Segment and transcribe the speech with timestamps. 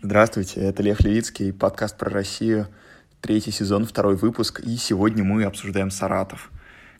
[0.00, 2.68] Здравствуйте, это Лев Левицкий, подкаст про Россию,
[3.20, 6.52] третий сезон, второй выпуск, и сегодня мы обсуждаем Саратов.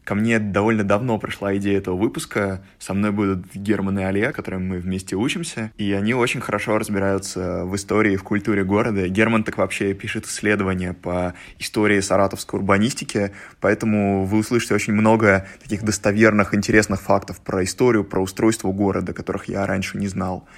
[0.03, 2.61] Ко мне довольно давно пришла идея этого выпуска.
[2.81, 7.65] Со мной будут Герман и Олег, которым мы вместе учимся, и они очень хорошо разбираются
[7.65, 9.07] в истории и в культуре города.
[9.07, 13.31] Герман так вообще пишет исследования по истории саратовской урбанистики,
[13.61, 19.49] поэтому вы услышите очень много таких достоверных, интересных фактов про историю, про устройство города, которых
[19.49, 20.49] я раньше не знал.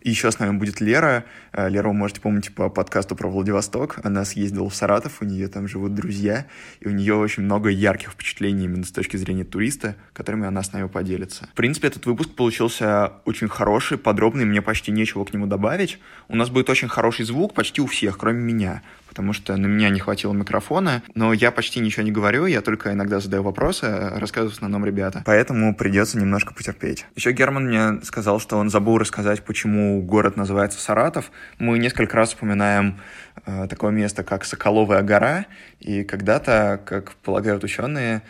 [0.00, 1.24] И еще с нами будет Лера.
[1.52, 3.98] Э, Лера вы можете помнить по подкасту про Владивосток.
[4.04, 6.46] Она съездила в Саратов, у нее там живут друзья,
[6.80, 10.72] и у нее очень много ярких впечатлений именно с точки зрения туриста, которыми она с
[10.72, 11.48] нами поделится.
[11.52, 15.98] В принципе, этот выпуск получился очень хороший, подробный, мне почти нечего к нему добавить.
[16.28, 19.88] У нас будет очень хороший звук почти у всех, кроме меня потому что на меня
[19.90, 24.50] не хватило микрофона, но я почти ничего не говорю, я только иногда задаю вопросы, рассказываю
[24.50, 25.22] в основном ребята.
[25.24, 27.06] Поэтому придется немножко потерпеть.
[27.16, 31.30] Еще Герман мне сказал, что он забыл рассказать, почему город называется Саратов.
[31.58, 33.00] Мы несколько раз упоминаем
[33.46, 35.46] э, такое место, как Соколовая гора,
[35.80, 38.22] и когда-то, как полагают ученые,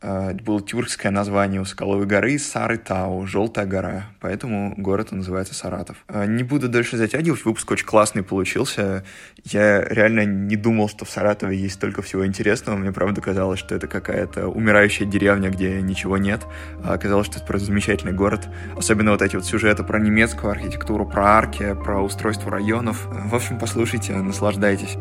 [0.00, 5.96] было тюркское название у Соколовой горы Сары-Тау, Желтая гора, поэтому город называется Саратов.
[6.08, 9.04] А, не буду дальше затягивать, выпуск очень классный получился.
[9.44, 12.76] Я реально не думал, что в Саратове есть столько всего интересного.
[12.76, 16.42] Мне правда казалось, что это какая-то умирающая деревня, где ничего нет.
[16.84, 18.48] А оказалось, что это просто замечательный город.
[18.76, 23.06] Особенно вот эти вот сюжеты про немецкую архитектуру, про арки, про устройство районов.
[23.06, 24.96] В общем, послушайте, наслаждайтесь.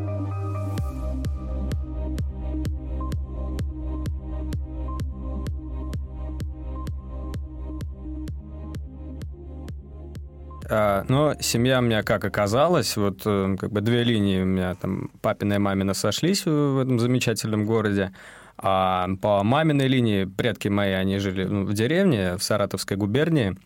[10.70, 15.10] Но семья у меня, как оказалось, вот э, как бы две линии у меня там
[15.22, 18.14] папина и мамина сошлись в этом замечательном городе.
[18.58, 23.58] А по маминой линии предки мои, они жили ну, в деревне, в Саратовской губернии.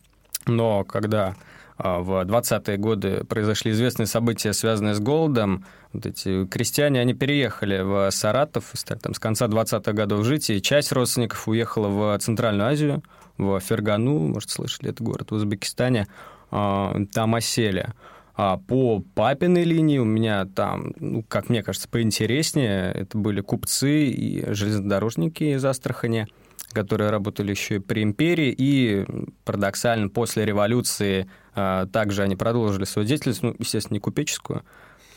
[0.47, 1.35] Но когда
[1.81, 5.65] а, в 20-е годы произошли известные события, связанные с голодом.
[5.93, 10.91] Вот эти крестьяне, они переехали в Саратов, там с конца 20-х годов жить, и часть
[10.91, 13.03] родственников уехала в Центральную Азию,
[13.37, 16.07] в Фергану, может, слышали, это город в Узбекистане.
[16.51, 17.93] А, там осели.
[18.35, 22.91] А по папиной линии у меня там, ну, как мне кажется, поинтереснее.
[22.93, 26.27] Это были купцы и железнодорожники из Астрахани,
[26.71, 28.55] которые работали еще и при империи.
[28.57, 29.05] И
[29.43, 34.63] парадоксально, после революции а, также они продолжили свою деятельность, ну, естественно, не купеческую.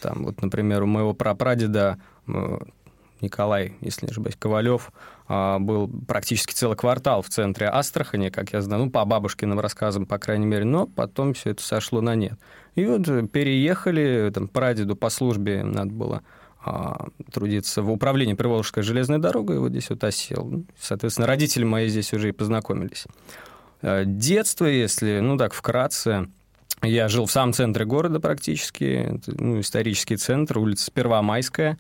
[0.01, 1.99] Там вот, например, у моего прапрадеда
[3.23, 4.93] Николай, если не ошибаюсь, Ковалев,
[5.29, 10.05] а, был практически целый квартал в центре Астрахани, как я знаю, ну, по бабушкиным рассказам,
[10.07, 12.39] по крайней мере, но потом все это сошло на нет.
[12.75, 16.23] И вот переехали, там, прадеду по службе надо было
[16.65, 20.45] а, трудиться в управлении Приволжской железной дорогой, вот здесь вот осел.
[20.45, 23.07] Ну, соответственно, родители мои здесь уже и познакомились.
[23.83, 26.29] А, детство, если, ну так, вкратце,
[26.83, 31.79] я жил в самом центре города практически, ну, исторический центр, улица Первомайская,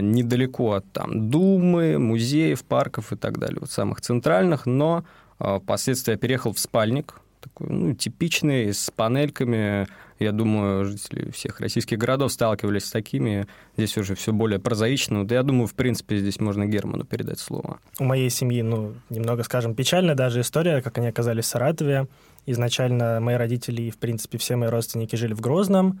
[0.00, 5.04] недалеко от там, Думы, музеев, парков и так далее, вот самых центральных, но
[5.38, 9.86] а, впоследствии я переехал в спальник, такой, ну, типичный, с панельками.
[10.18, 13.46] Я думаю, жители всех российских городов сталкивались с такими.
[13.76, 15.26] Здесь уже все более прозаично.
[15.26, 17.78] Да я думаю, в принципе, здесь можно Герману передать слово.
[17.98, 22.06] У моей семьи, ну, немного, скажем, печальная даже история, как они оказались в Саратове.
[22.46, 26.00] Изначально мои родители и, в принципе, все мои родственники жили в Грозном.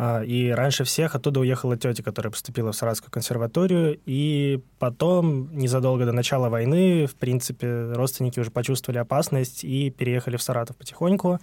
[0.00, 3.98] А, и раньше всех оттуда уехала тетя, которая поступила в Саратскую консерваторию.
[4.06, 10.42] И потом, незадолго до начала войны, в принципе, родственники уже почувствовали опасность и переехали в
[10.42, 11.40] Саратов потихоньку.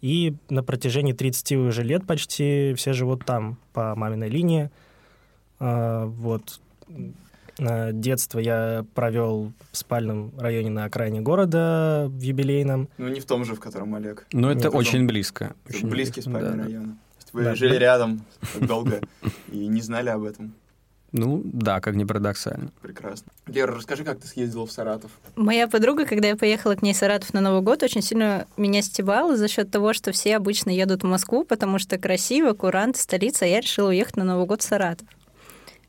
[0.00, 4.70] И на протяжении 30 уже лет почти все живут там, по маминой линии.
[5.58, 6.60] А, вот.
[7.58, 12.88] Детство я провел в спальном районе на окраине города, в юбилейном.
[12.96, 14.28] Ну, не в том же, в котором Олег.
[14.32, 15.56] Но это очень близко.
[15.68, 16.98] Очень близкий спальный да, район
[17.32, 17.54] вы да.
[17.54, 19.00] жили рядом так долго
[19.50, 20.54] и не знали об этом.
[21.12, 22.70] Ну, да, как ни парадоксально.
[22.82, 23.32] Прекрасно.
[23.46, 25.10] Лера, расскажи, как ты съездила в Саратов?
[25.36, 28.82] Моя подруга, когда я поехала к ней в Саратов на Новый год, очень сильно меня
[28.82, 33.46] стебала за счет того, что все обычно едут в Москву, потому что красиво, курант, столица,
[33.46, 35.08] а я решила уехать на Новый год в Саратов.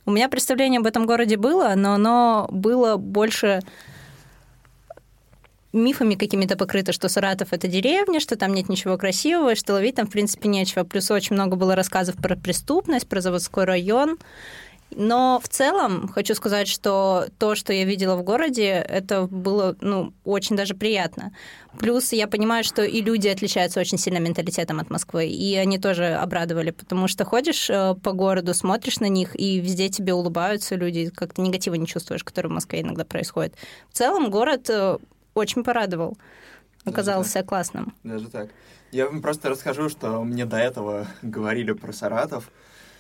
[0.06, 3.60] У меня представление об этом городе было, но оно было больше
[5.74, 10.08] мифами какими-то покрыто, что Саратов— это деревня, что там нет ничего красивого, что ловить там,
[10.08, 10.84] в принципе, нечего.
[10.84, 14.18] Плюс очень много было рассказов про преступность, про заводской район.
[14.96, 20.14] Но в целом хочу сказать, что то, что я видела в городе, это было ну,
[20.24, 21.32] очень даже приятно.
[21.78, 26.16] Плюс я понимаю, что и люди отличаются очень сильно менталитетом от Москвы, и они тоже
[26.16, 31.12] обрадовали, потому что ходишь э, по городу, смотришь на них, и везде тебе улыбаются люди,
[31.12, 33.54] как-то негатива не чувствуешь, который в Москве иногда происходит.
[33.92, 34.98] В целом город э,
[35.40, 36.18] очень порадовал.
[36.86, 37.94] Оказался Даже классным.
[38.04, 38.50] Даже так.
[38.92, 42.50] Я вам просто расскажу, что мне до этого говорили про Саратов,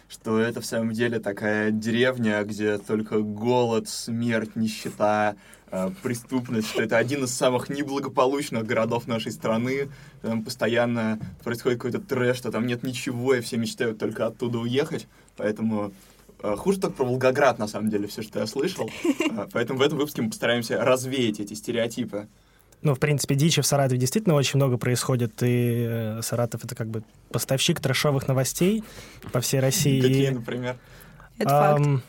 [0.07, 5.35] что это в самом деле такая деревня, где только голод, смерть, нищета,
[5.71, 9.89] э, преступность, что это один из самых неблагополучных городов нашей страны.
[10.21, 15.07] Там постоянно происходит какой-то трэш, что там нет ничего, и все мечтают только оттуда уехать.
[15.37, 15.91] Поэтому
[16.41, 18.89] хуже только про Волгоград, на самом деле, все, что я слышал.
[19.03, 22.27] Э, поэтому в этом выпуске мы постараемся развеять эти стереотипы.
[22.81, 26.87] Ну, в принципе, дичи в Саратове действительно очень много происходит, и э, Саратов— это как
[26.87, 28.83] бы поставщик трэшовых новостей
[29.33, 30.01] по всей России.
[30.01, 30.77] Какие, например?
[31.37, 32.03] Это факт.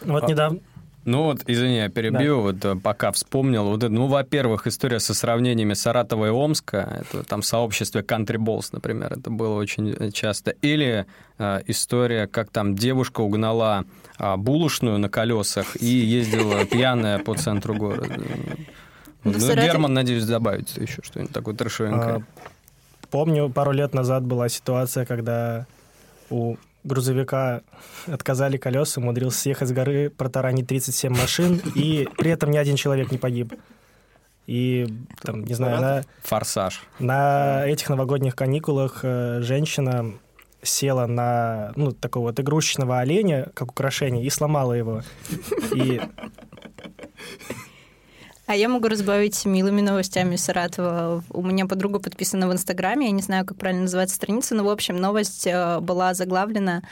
[0.00, 0.60] Вот А- недавно...
[1.04, 3.64] Ну вот, извини, я перебью, вот э, пока вспомнил.
[3.64, 8.36] Вот, это, ну, во-первых, история со сравнениями Саратова и Омска, это там в сообществе Country
[8.36, 10.52] Balls, например, это было очень э, часто.
[10.62, 11.06] Или
[11.38, 13.84] э, история, как там девушка угнала
[14.18, 18.08] а, булочную на колесах и ездила пьяная по центру города.
[19.24, 22.16] Ну, Ну, Герман, надеюсь, добавит еще что-нибудь такое трешовенькое.
[22.16, 22.22] А,
[23.10, 25.66] Помню, пару лет назад была ситуация, когда
[26.30, 27.62] у грузовика
[28.06, 33.10] отказали колеса, умудрился съехать с горы, протаранить 37 машин, и при этом ни один человек
[33.10, 33.54] не погиб.
[34.46, 34.86] И,
[35.20, 36.82] там, не знаю, на, Форсаж.
[36.98, 40.14] на этих новогодних каникулах э, женщина
[40.62, 45.02] села на ну, такого вот игрушечного оленя, как украшение, и сломала его.
[45.74, 46.00] И
[48.46, 51.22] А я могу разбавить милыми новостями Саратова.
[51.30, 54.68] У меня подруга подписана в Инстаграме, я не знаю, как правильно называется страница, но, в
[54.68, 56.82] общем, новость э, была заглавлена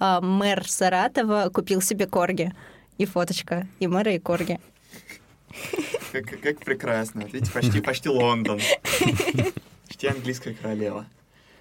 [0.00, 2.52] э, «Мэр Саратова купил себе корги».
[2.98, 4.60] И фоточка, и мэра, и корги.
[6.12, 7.20] Как, как- прекрасно.
[7.20, 8.60] Видите, почти, почти Лондон.
[9.86, 11.06] Почти английская королева.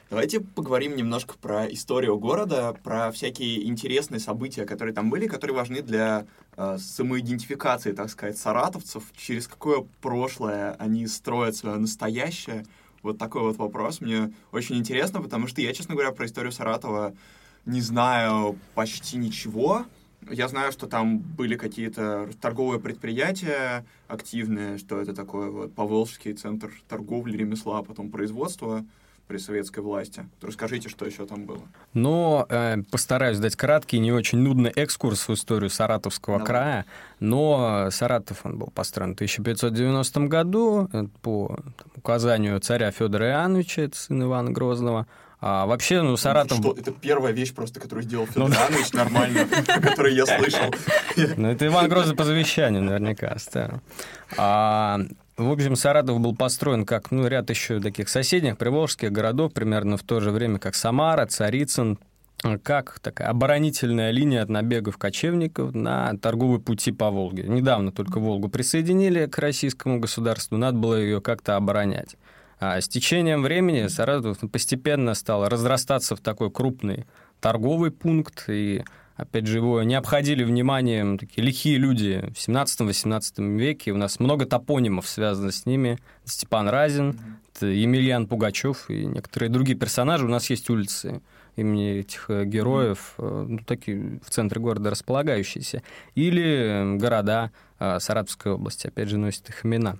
[0.09, 5.81] Давайте поговорим немножко про историю города, про всякие интересные события, которые там были, которые важны
[5.81, 6.25] для
[6.77, 9.03] самоидентификации, так сказать, саратовцев.
[9.15, 12.65] Через какое прошлое они строят свое настоящее.
[13.01, 17.13] Вот такой вот вопрос мне очень интересно, потому что я, честно говоря, про историю Саратова
[17.65, 19.85] не знаю почти ничего.
[20.29, 26.71] Я знаю, что там были какие-то торговые предприятия активные, что это такое вот Поволжский центр
[26.89, 28.85] торговли, ремесла, а потом производства
[29.29, 30.25] при советской власти.
[30.41, 31.61] Расскажите, что еще там было.
[31.93, 36.47] Но э, постараюсь дать краткий, не очень нудный экскурс в историю Саратовского Давай.
[36.47, 36.85] края.
[37.19, 43.83] Но Саратов он был построен в 1590 году э, по там, указанию царя Федора Иоанновича,
[43.83, 45.05] это сын Ивана Грозного.
[45.41, 46.57] А вообще, ну, Саратов...
[46.57, 50.73] Что, это первая вещь просто, которую сделал Федор Иванович нормально, о которой я слышал.
[51.37, 53.79] Ну, это Иван Грозный по завещанию наверняка оставил.
[55.39, 60.03] В общем, Саратов был построен как ну, ряд еще таких соседних приволжских городов, примерно в
[60.03, 61.97] то же время, как Самара, Царицын,
[62.61, 67.43] как такая оборонительная линия от набегов кочевников на торговые пути по Волге.
[67.43, 72.17] Недавно только Волгу присоединили к российскому государству, надо было ее как-то оборонять.
[72.59, 77.05] А с течением времени Саратов постепенно стал разрастаться в такой крупный
[77.39, 78.83] торговый пункт, и,
[79.19, 83.91] опять же, его не обходили вниманием такие лихие люди в 17-18 веке.
[83.91, 85.99] У нас много топонимов связано с ними.
[86.25, 87.19] Степан Разин,
[87.61, 90.25] Емельян Пугачев и некоторые другие персонажи.
[90.25, 91.21] У нас есть улицы
[91.55, 95.83] имени этих э, героев, э, ну, такие в центре города располагающиеся.
[96.15, 99.97] Или города э, Саратовской области, опять же, носят их имена.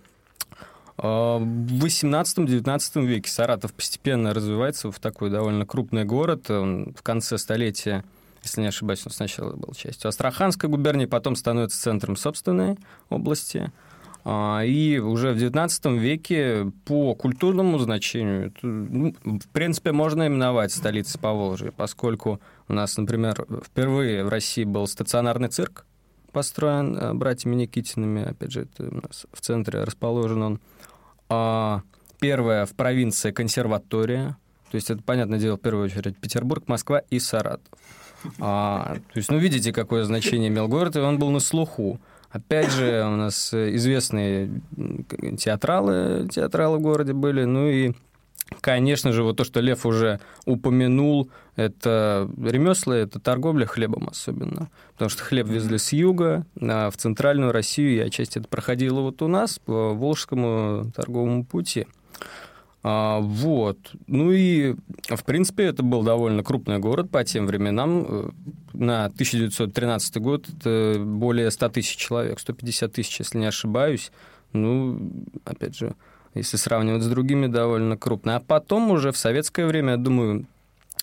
[0.98, 6.51] В 18-19 веке Саратов постепенно развивается в такой довольно крупный город.
[6.51, 8.04] Он в конце столетия,
[8.44, 12.77] если не ошибаюсь, он сначала был частью Астраханской губернии, потом становится центром собственной
[13.10, 13.72] области.
[14.25, 21.19] А, И уже в XIX веке по культурному значению, ну, в принципе, можно именовать столицей
[21.19, 25.86] Поволжья, поскольку у нас, например, впервые в России был стационарный цирк,
[26.31, 30.60] построен э, братьями Никитинами, опять же, это у нас в центре расположен он.
[31.29, 31.81] А,
[32.19, 34.38] Первая в провинции консерватория,
[34.69, 37.74] то есть это, понятное дело, в первую очередь Петербург, Москва и Саратов.
[38.40, 42.00] А, то есть, ну, видите, какое значение имел город, и он был на слуху.
[42.32, 44.62] Опять же, у нас э, известные
[45.38, 47.94] театралы, театралы в городе были, ну и,
[48.62, 54.70] конечно же, вот то, что Лев уже упомянул, это ремесла, это торговля хлебом особенно.
[54.94, 59.22] Потому что хлеб везли с юга а в центральную Россию, и отчасти это проходило вот
[59.24, 61.88] у нас по Волжскому торговому пути.
[62.81, 63.77] А, вот.
[64.07, 64.75] Ну и,
[65.09, 68.05] в принципе, это был довольно крупный город по тем временам.
[68.07, 68.29] Э,
[68.74, 74.12] На 1913 год это более 100 тысяч человек, 150 тысяч, если не ошибаюсь.
[74.53, 75.12] Ну,
[75.43, 75.95] опять же,
[76.33, 78.38] если сравнивать с другими, довольно крупно.
[78.38, 80.45] А потом уже в советское время, я думаю,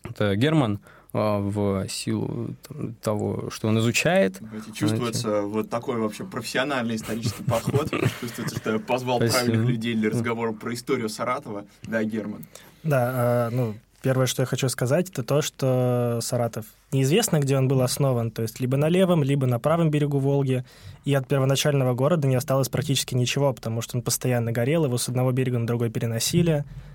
[0.05, 0.81] это Герман
[1.17, 2.55] в силу
[3.03, 4.41] того, что он изучает.
[4.75, 5.47] Чувствуется Знаете.
[5.47, 7.91] вот такой вообще профессиональный исторический подход.
[8.21, 11.65] Чувствуется, что я позвал правильных людей для разговора про историю Саратова.
[11.83, 12.47] Да, Герман.
[12.83, 17.67] Да, а, ну, первое, что я хочу сказать, это то, что Саратов неизвестно, где он
[17.67, 20.65] был основан, то есть либо на левом, либо на правом берегу Волги,
[21.05, 25.09] и от первоначального города не осталось практически ничего, потому что он постоянно горел, его с
[25.09, 26.86] одного берега на другой переносили, а,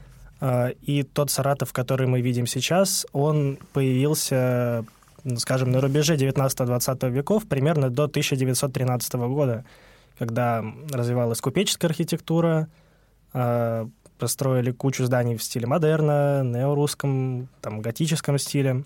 [0.41, 4.85] и тот Саратов, который мы видим сейчас, он появился,
[5.23, 9.65] ну, скажем, на рубеже 19-20 веков, примерно до 1913 года,
[10.17, 12.69] когда развивалась купеческая архитектура,
[13.33, 18.83] а, построили кучу зданий в стиле модерна, неорусском, там, готическом стиле.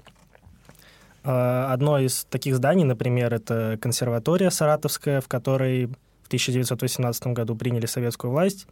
[1.24, 5.88] А, одно из таких зданий, например, это консерватория саратовская, в которой
[6.24, 8.67] в 1918 году приняли советскую власть,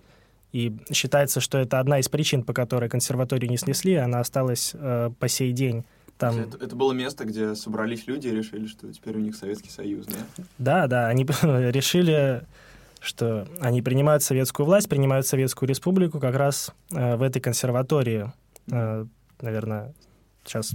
[0.54, 5.10] и считается, что это одна из причин, по которой консерваторию не снесли, она осталась э,
[5.20, 5.84] по сей день.
[6.20, 6.38] Там...
[6.40, 10.06] Это, это было место, где собрались люди и решили, что теперь у них Советский Союз,
[10.06, 10.46] да?
[10.60, 12.44] Да, да, они решили,
[13.00, 18.32] что они принимают советскую власть, принимают Советскую Республику как раз э, в этой консерватории.
[18.72, 19.06] Э,
[19.42, 19.96] наверное,
[20.46, 20.74] сейчас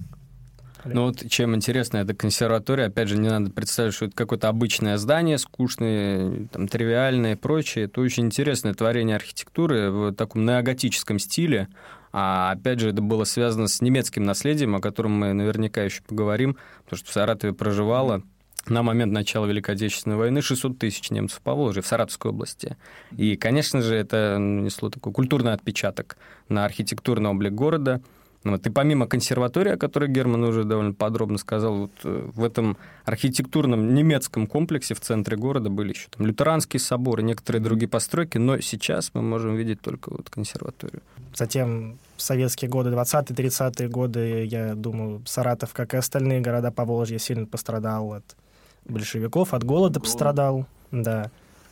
[0.85, 4.97] ну вот чем интересна эта консерватория, опять же, не надо представить, что это какое-то обычное
[4.97, 7.87] здание, скучное, там, тривиальное и прочее.
[7.87, 11.69] Это очень интересное творение архитектуры в таком неоготическом стиле.
[12.13, 16.57] А опять же, это было связано с немецким наследием, о котором мы наверняка еще поговорим,
[16.85, 18.23] потому что в Саратове проживало
[18.67, 22.77] на момент начала Великой Отечественной войны 600 тысяч немцев по Волжье, в Саратовской области.
[23.17, 26.19] И, конечно же, это несло такой культурный отпечаток
[26.49, 28.03] на архитектурный облик города–
[28.45, 28.67] вот.
[28.67, 33.95] И помимо консерватории, о которой Герман уже довольно подробно сказал, вот э, в этом архитектурном
[33.95, 38.61] немецком комплексе в центре города были еще там лютеранский собор и некоторые другие постройки, но
[38.61, 41.03] сейчас мы можем видеть только вот консерваторию.
[41.35, 47.19] Затем в советские годы, 20-30-е годы, я думаю, Саратов, как и остальные города по Волжье,
[47.19, 48.37] сильно пострадал от
[48.85, 50.03] большевиков, от голода Голод.
[50.05, 51.31] пострадал, да.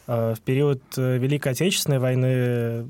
[0.09, 2.87] А в период э, Великой Отечественной войны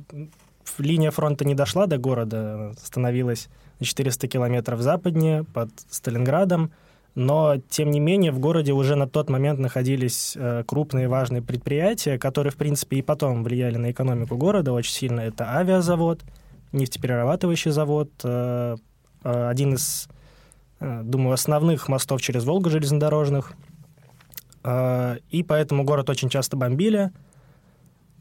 [0.79, 3.49] линия фронта не дошла до города, становилась
[3.81, 6.73] на 400 километров западнее, под Сталинградом,
[7.17, 12.19] но, тем не менее, в городе уже на тот момент находились э, крупные важные предприятия,
[12.19, 15.21] которые, в принципе, и потом влияли на экономику города очень сильно.
[15.21, 16.23] Это авиазавод,
[16.73, 18.77] нефтеперерабатывающий завод, э,
[19.25, 20.09] э, один из,
[20.79, 23.55] думаю, основных мостов через Волгу железнодорожных.
[25.31, 27.13] И поэтому город очень часто бомбили,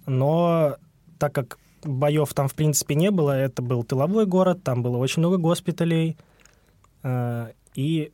[0.06, 0.78] но
[1.20, 3.32] так как боев там, в принципе, не было.
[3.32, 6.18] Это был тыловой город, там было очень много госпиталей.
[7.04, 8.12] Э, и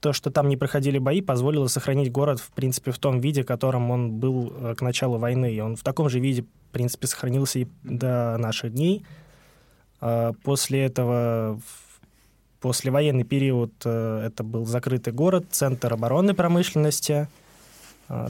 [0.00, 3.46] то, что там не проходили бои, позволило сохранить город, в принципе, в том виде, в
[3.46, 5.52] котором он был э, к началу войны.
[5.52, 9.04] И он в таком же виде, в принципе, сохранился и до наших дней.
[10.00, 11.60] Э, после этого,
[12.60, 17.37] после военный период, это был закрытый город, центр оборонной промышленности– а,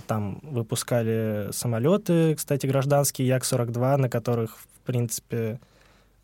[0.06, 5.60] там выпускали самолеты, кстати, гражданские Як-42, на которых, в принципе,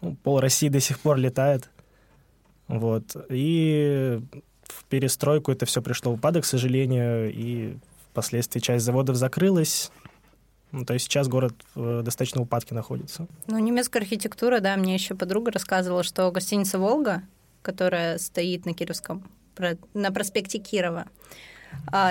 [0.01, 1.71] ну, пол России до сих пор летает.
[2.67, 3.17] Вот.
[3.29, 4.21] И
[4.65, 7.77] в перестройку это все пришло в упадок, к сожалению, и
[8.11, 9.91] впоследствии часть заводов закрылась.
[10.73, 13.29] Ну, то есть сейчас город в достаточно упадке находится.
[13.47, 17.23] Ну, немецкая архитектура, да, мне еще подруга рассказывала, что гостиница «Волга»,
[17.63, 19.23] которая стоит на Кировском,
[19.95, 21.09] на проспекте Кирова, а,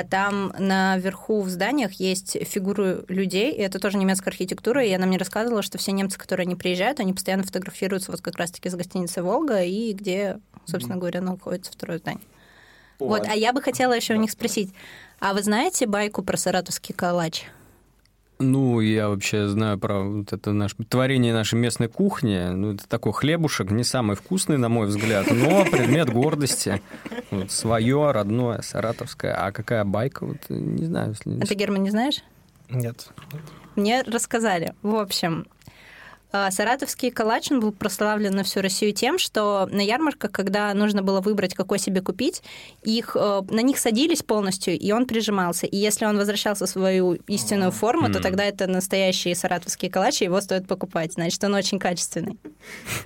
[0.09, 5.17] там наверху в зданиях есть фигуры людей, и это тоже немецкая архитектура, и она мне
[5.17, 9.21] рассказывала, что все немцы, которые не приезжают, они постоянно фотографируются вот как раз-таки с гостиницы
[9.23, 12.23] «Волга», и где, собственно говоря, находится второе здание.
[12.99, 14.73] Вот, а я бы хотела еще у них спросить,
[15.19, 17.45] а вы знаете байку про саратовский калач?
[18.43, 22.49] Ну, я вообще знаю про вот это наше творение нашей местной кухни.
[22.49, 26.81] Ну, это такой хлебушек, не самый вкусный, на мой взгляд, но предмет гордости.
[27.31, 29.33] Вот, свое, родное, саратовское.
[29.33, 31.09] А какая байка, вот не знаю.
[31.11, 31.41] Если...
[31.41, 32.21] А ты, Герман, не знаешь?
[32.69, 33.07] Нет.
[33.75, 34.73] Мне рассказали.
[34.81, 35.47] В общем,
[36.33, 41.21] саратовский калач, он был прославлен на всю Россию тем, что на ярмарках, когда нужно было
[41.21, 42.41] выбрать, какой себе купить,
[42.83, 45.67] их, э, на них садились полностью, и он прижимался.
[45.67, 50.41] И если он возвращался в свою истинную форму, то тогда это настоящие саратовские калачи, его
[50.41, 51.13] стоит покупать.
[51.13, 52.39] Значит, он очень качественный.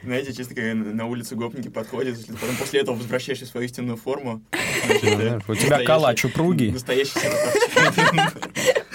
[0.04, 4.42] Знаете, честно, когда на улице гопники подходят, потом после этого возвращаешься в свою истинную форму...
[5.48, 6.72] У тебя калач упругий.
[6.72, 7.20] Настоящий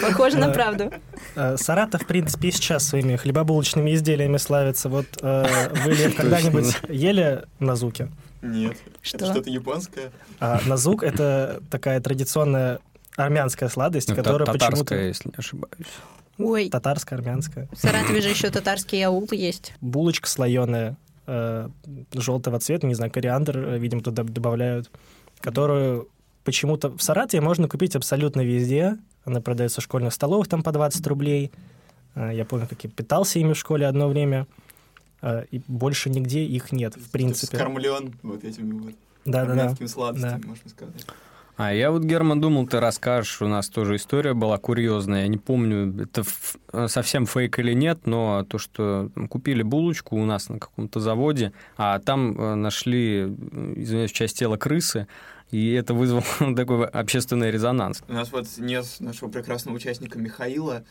[0.03, 0.93] Похоже на правду.
[1.35, 4.89] Э, Саратов, в принципе, и сейчас своими хлебобулочными изделиями славится.
[4.89, 8.11] Вот э, вы когда-нибудь ели назуки?
[8.43, 8.77] Нет.
[9.01, 9.19] Что?
[9.19, 10.11] Это что-то японское?
[10.41, 12.81] А, назук— это такая традиционная
[13.17, 14.95] армянская сладость, ну, которая почему-то...
[14.95, 15.87] если не ошибаюсь.
[16.39, 16.69] Ой.
[16.69, 17.69] Татарская, армянская.
[17.73, 19.75] В Саратове же еще татарский аул есть.
[19.81, 21.69] Булочка слоеная, э,
[22.15, 24.91] желтого цвета, не знаю, кориандр, видимо, туда добавляют.
[25.41, 26.09] которую
[26.45, 28.97] почему-то в Саратове можно купить абсолютно везде.
[29.25, 31.53] Она продается в школьных столовых там по 20 рублей.
[32.15, 34.47] А, я помню, как я питался ими в школе одно время.
[35.21, 37.57] А, и больше нигде их нет, в принципе.
[37.57, 39.53] Скормлен вот этими вот да-да-да.
[39.63, 40.49] армянскими сладостями, Да.
[40.49, 41.07] можно сказать.
[41.59, 45.23] А я вот, Герман, думал, ты расскажешь, у нас тоже история была курьезная.
[45.23, 46.57] Я не помню, это ф-
[46.89, 51.99] совсем фейк или нет, но то, что купили булочку у нас на каком-то заводе, а
[51.99, 55.07] там э, нашли, э, извиняюсь, часть тела крысы,
[55.53, 56.25] и это вызвало
[56.57, 58.03] такой общественный резонанс.
[58.09, 60.83] У нас вот нет нашего прекрасного участника Михаила,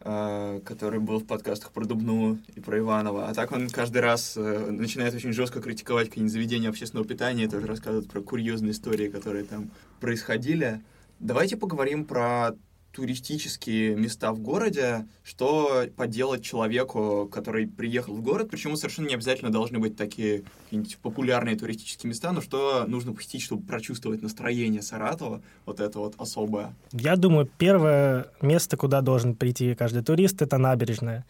[0.00, 3.28] э, который был в подкастах про Дубну и про Иванова.
[3.28, 7.66] А так он каждый раз э, начинает очень жестко критиковать какие-нибудь заведения общественного питания, тоже
[7.66, 9.70] рассказывает про курьезные истории, которые там
[10.00, 10.82] происходили.
[11.18, 12.52] Давайте поговорим про
[12.94, 19.50] туристические места в городе, что поделать человеку, который приехал в город, причем совершенно не обязательно
[19.50, 25.42] должны быть такие какие-нибудь популярные туристические места, но что нужно посетить, чтобы прочувствовать настроение Саратова,
[25.66, 26.74] вот это вот особое.
[26.92, 31.24] Я думаю, первое место, куда должен прийти каждый турист, это набережная.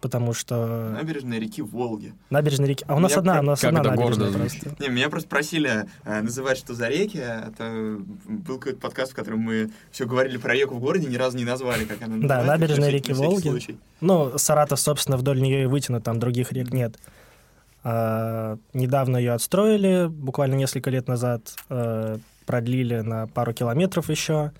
[0.00, 2.14] Потому что Набережная реки Волги.
[2.30, 2.84] набережная реки...
[2.88, 4.62] А у нас Я одна, у нас как одна гордо набережная звучит.
[4.64, 4.82] просто.
[4.82, 7.18] Не, меня просто просили э, называть, что за реки.
[7.18, 11.36] Это был какой-то подкаст, в котором мы все говорили про реку в городе, ни разу
[11.36, 12.46] не назвали, как она называется.
[12.50, 13.48] набережная На всякий- реки Волги.
[13.48, 13.78] случай.
[14.00, 16.96] Ну, Саратов, собственно, вдоль нее и вытянут, там других рек нет.
[17.82, 24.52] А, недавно ее отстроили, буквально несколько лет назад, э, продлили на пару километров еще.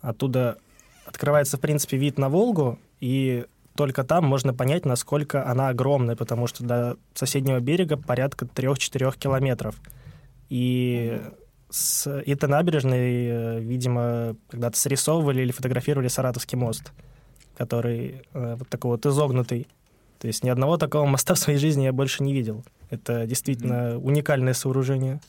[0.00, 0.58] Оттуда
[1.06, 6.46] открывается, в принципе, вид на Волгу, и только там можно понять, насколько она огромная, потому
[6.46, 9.76] что до соседнего берега порядка 3-4 километров.
[10.48, 11.20] И
[11.70, 16.92] с этой набережной, э, видимо, когда-то срисовывали или фотографировали Саратовский мост,
[17.56, 19.66] который э, вот такой вот изогнутый.
[20.18, 22.62] То есть ни одного такого моста в своей жизни я больше не видел.
[22.90, 25.20] Это действительно уникальное сооружение.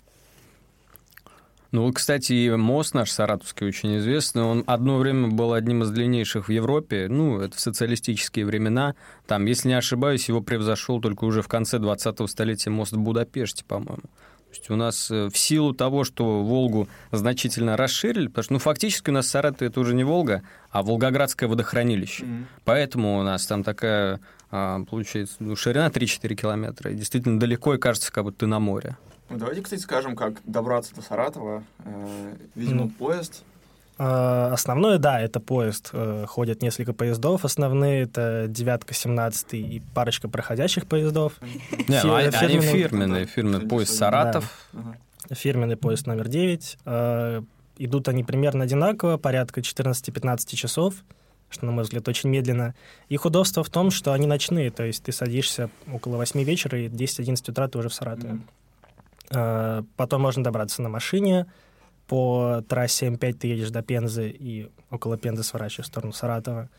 [1.73, 4.43] Ну, кстати, и мост наш саратовский очень известный.
[4.43, 7.07] Он одно время был одним из длиннейших в Европе.
[7.09, 8.93] Ну, это в социалистические времена.
[9.25, 13.65] Там, если не ошибаюсь, его превзошел только уже в конце 20-го столетия мост в Будапеште,
[13.65, 14.03] по-моему.
[14.03, 18.59] То есть у нас э, в силу того, что Волгу значительно расширили, потому что, ну,
[18.59, 22.23] фактически у нас Саратов это уже не Волга, а Волгоградское водохранилище.
[22.23, 22.47] Мгм.
[22.65, 24.19] Поэтому у нас там такая,
[24.51, 26.91] а, получается, ну, ширина 3-4 километра.
[26.91, 28.95] И действительно далеко, и кажется, как будто ты на море.
[29.29, 31.63] Ну, давайте, кстати, скажем, как добраться до Саратова.
[31.85, 32.89] Э, Видимо, Ну.
[32.89, 33.43] поезд.
[33.97, 35.89] А, Основное, да, это поезд.
[35.93, 37.45] Э, Ходят несколько поездов.
[37.45, 41.33] Основные это девятка, 17 и парочка проходящих поездов.
[41.87, 43.97] Не, ну, они, Фи- они фирменный- фирменные, Да, фирменный поезд да.
[43.97, 44.67] Саратов.
[44.73, 44.97] Ага.
[45.31, 46.77] Фирменный поезд номер 9.
[46.85, 47.41] Э,
[47.79, 50.93] Идут они примерно одинаково, порядка 14-15 часов,
[51.49, 52.75] что, на мой взгляд, очень медленно.
[53.09, 56.87] Их удобство в том, что они ночные, то есть ты садишься около 8 вечера, и
[56.87, 58.33] 10-11 утра ты уже в Саратове.
[58.33, 58.43] Мгм.
[59.33, 61.45] Э, Потом можно добраться на машине.
[62.07, 66.69] По трассе М5 ты едешь до Пензы и около Пензы сворачиваешь в сторону Саратова.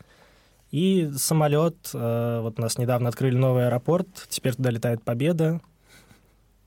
[0.71, 1.75] И самолет.
[1.93, 4.07] э, Вот у нас недавно открыли новый аэропорт.
[4.29, 5.61] Теперь туда летает Победа.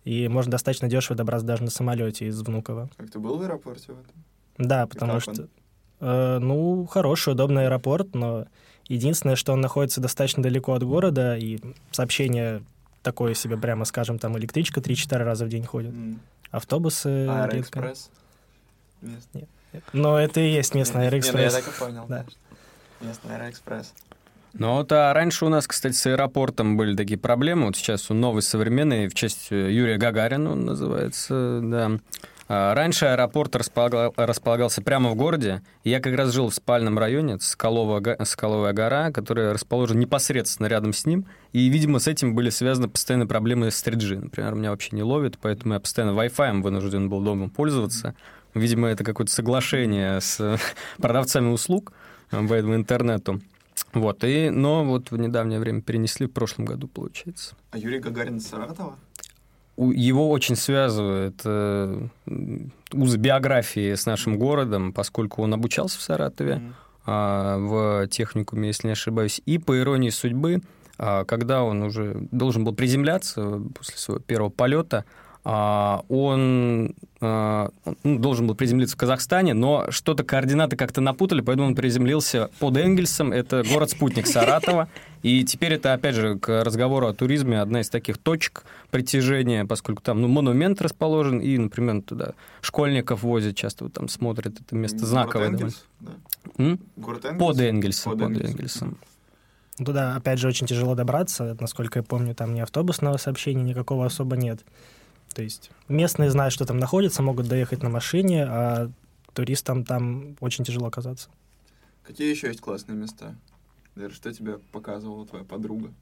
[0.05, 2.89] И можно достаточно дешево добраться даже на самолете из Внуково.
[2.97, 3.93] Как ты был в аэропорте?
[3.93, 4.25] в этом?
[4.57, 5.49] Да, потому что...
[6.01, 8.47] э, ну, хороший, удобный аэропорт, но
[8.89, 12.63] единственное, что он находится достаточно далеко от города, и сообщение
[13.09, 15.95] такое себе, прямо скажем, там электричка 3-4 раза в день ходит.
[16.51, 17.45] Автобусы редко.
[17.45, 18.11] Аэроэкспресс.
[19.01, 19.29] Мест.
[19.95, 21.55] Но это и есть местный ну, я аэроэкспресс.
[21.55, 22.05] так и понял.
[22.07, 22.25] Да.
[23.01, 23.95] Местный аэроэкспресс.
[24.53, 27.67] Ну вот, а раньше у нас, кстати, с аэропортом были такие проблемы.
[27.67, 31.91] Вот сейчас он новый, современный, в честь э, Юрия Гагарина он называется, да.
[32.51, 35.61] А Раньше аэропорт располагал- располагался прямо в городе.
[35.85, 40.67] Я как раз жил в спальном районе, это Скалова, га- Скаловая гора, которая расположена непосредственно
[40.67, 41.27] рядом с ним.
[41.53, 44.19] И, видимо, с этим были связаны постоянные проблемы с 3G.
[44.21, 48.15] Например, меня вообще не ловит, поэтому я постоянно Wi-Fi вынужден был дома пользоваться.
[48.55, 50.59] Видимо, это какое-то соглашение с
[50.97, 51.93] продавцами услуг
[52.31, 53.43] э, по этому интернету.
[53.93, 57.55] Вот, и, но вот в недавнее время перенесли, в прошлом году, получается.
[57.71, 58.97] А Юрий Гагарин из Саратова?
[59.79, 62.09] Его очень связывает э,
[62.93, 66.61] узы биографии с нашим городом, поскольку он обучался в Саратове,
[67.07, 69.41] а, в техникуме, если не ошибаюсь.
[69.47, 70.63] И по иронии судьбы,
[70.99, 75.05] а, когда он уже должен был приземляться после своего первого полета,
[76.09, 81.69] он а, он, ну, должен был приземлиться в Казахстане, но что-то координаты как-то напутали, поэтому
[81.69, 84.89] он приземлился под Энгельсом, это город-спутник Саратова.
[85.23, 90.01] И теперь это, опять же, к разговору о туризме, одна из таких точек притяжения, поскольку
[90.01, 94.99] там ну, монумент расположен, и, например, туда школьников возят, часто вот там смотрят, это место
[94.99, 95.47] Город знаковое.
[95.49, 96.13] Энгельс, да.
[96.97, 97.39] Город Энгельс?
[97.39, 98.51] Под Энгельсом, Под под Энгельсом.
[98.53, 98.99] Энгельсом.
[99.85, 101.57] Туда, опять же, очень тяжело добраться.
[101.59, 104.61] Насколько я помню, там ни автобусного сообщения никакого особо нет.
[105.35, 108.91] То есть местные знают, что там находится, могут доехать на машине, а
[109.35, 111.29] туристам там очень тяжело оказаться.
[112.03, 113.37] Какие еще есть классные места?
[113.95, 115.93] Лера, что тебе показывала твоя подруга?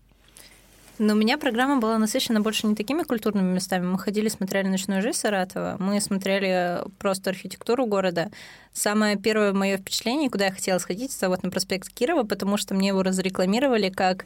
[0.98, 3.84] Но у меня программа была насыщена больше не такими культурными местами.
[3.84, 8.30] Мы ходили, смотрели ночную жизнь Саратова, мы смотрели просто архитектуру города.
[8.72, 12.74] Самое первое мое впечатление, куда я хотела сходить, это вот на проспект Кирова, потому что
[12.74, 14.24] мне его разрекламировали как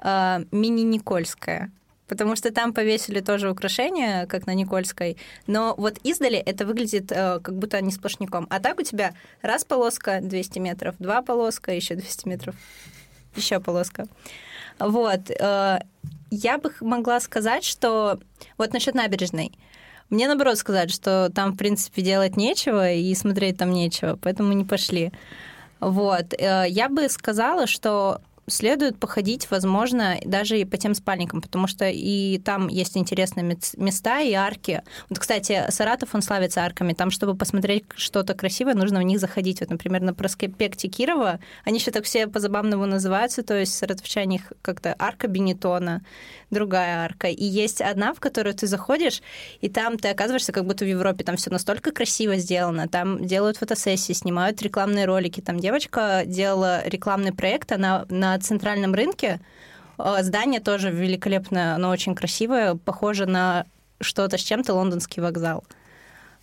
[0.00, 1.70] э, мини-Никольская
[2.14, 5.16] потому что там повесили тоже украшения, как на Никольской,
[5.48, 8.46] но вот издали это выглядит э, как будто не сплошняком.
[8.50, 12.54] А так у тебя раз полоска 200 метров, два полоска, еще 200 метров,
[13.34, 14.06] еще полоска.
[14.78, 15.28] Вот.
[15.28, 15.80] Э,
[16.30, 18.20] я бы могла сказать, что
[18.58, 19.50] вот насчет набережной.
[20.08, 24.64] Мне наоборот сказать, что там, в принципе, делать нечего и смотреть там нечего, поэтому не
[24.64, 25.10] пошли.
[25.80, 26.32] Вот.
[26.38, 31.88] Э, я бы сказала, что следует походить, возможно, даже и по тем спальникам, потому что
[31.88, 34.82] и там есть интересные места и арки.
[35.08, 36.92] Вот, кстати, Саратов, он славится арками.
[36.92, 39.60] Там, чтобы посмотреть что-то красивое, нужно в них заходить.
[39.60, 44.52] Вот, например, на проспекте Кирова, они еще так все по-забавному называются, то есть саратовчане их
[44.62, 46.02] как-то арка Бенетона,
[46.50, 47.28] другая арка.
[47.28, 49.22] И есть одна, в которую ты заходишь,
[49.60, 51.24] и там ты оказываешься как будто в Европе.
[51.24, 52.88] Там все настолько красиво сделано.
[52.88, 55.40] Там делают фотосессии, снимают рекламные ролики.
[55.40, 59.40] Там девочка делала рекламный проект, она на центральном рынке.
[59.98, 63.66] Э, здание тоже великолепное, оно очень красивое, похоже на
[64.00, 65.64] что-то с чем-то лондонский вокзал.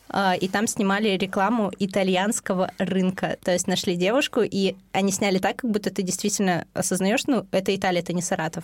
[0.10, 3.38] Э, и там снимали рекламу итальянского рынка.
[3.43, 7.75] То есть нашли девушку, и они сняли так, как будто ты действительно осознаешь, ну, это
[7.75, 8.63] Италия, это не Саратов.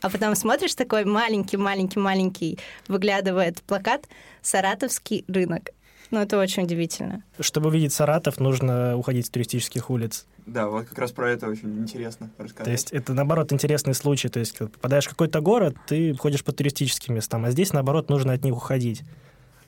[0.00, 4.06] А потом смотришь, такой маленький-маленький-маленький выглядывает плакат
[4.42, 5.70] «Саратовский рынок».
[6.14, 7.24] Ну, это очень удивительно.
[7.40, 10.26] Чтобы увидеть Саратов, нужно уходить с туристических улиц.
[10.46, 12.64] Да, вот как раз про это очень интересно рассказать.
[12.66, 14.28] То есть это, наоборот, интересный случай.
[14.28, 18.10] То есть, когда попадаешь в какой-то город, ты ходишь по туристическим местам, а здесь, наоборот,
[18.10, 19.02] нужно от них уходить.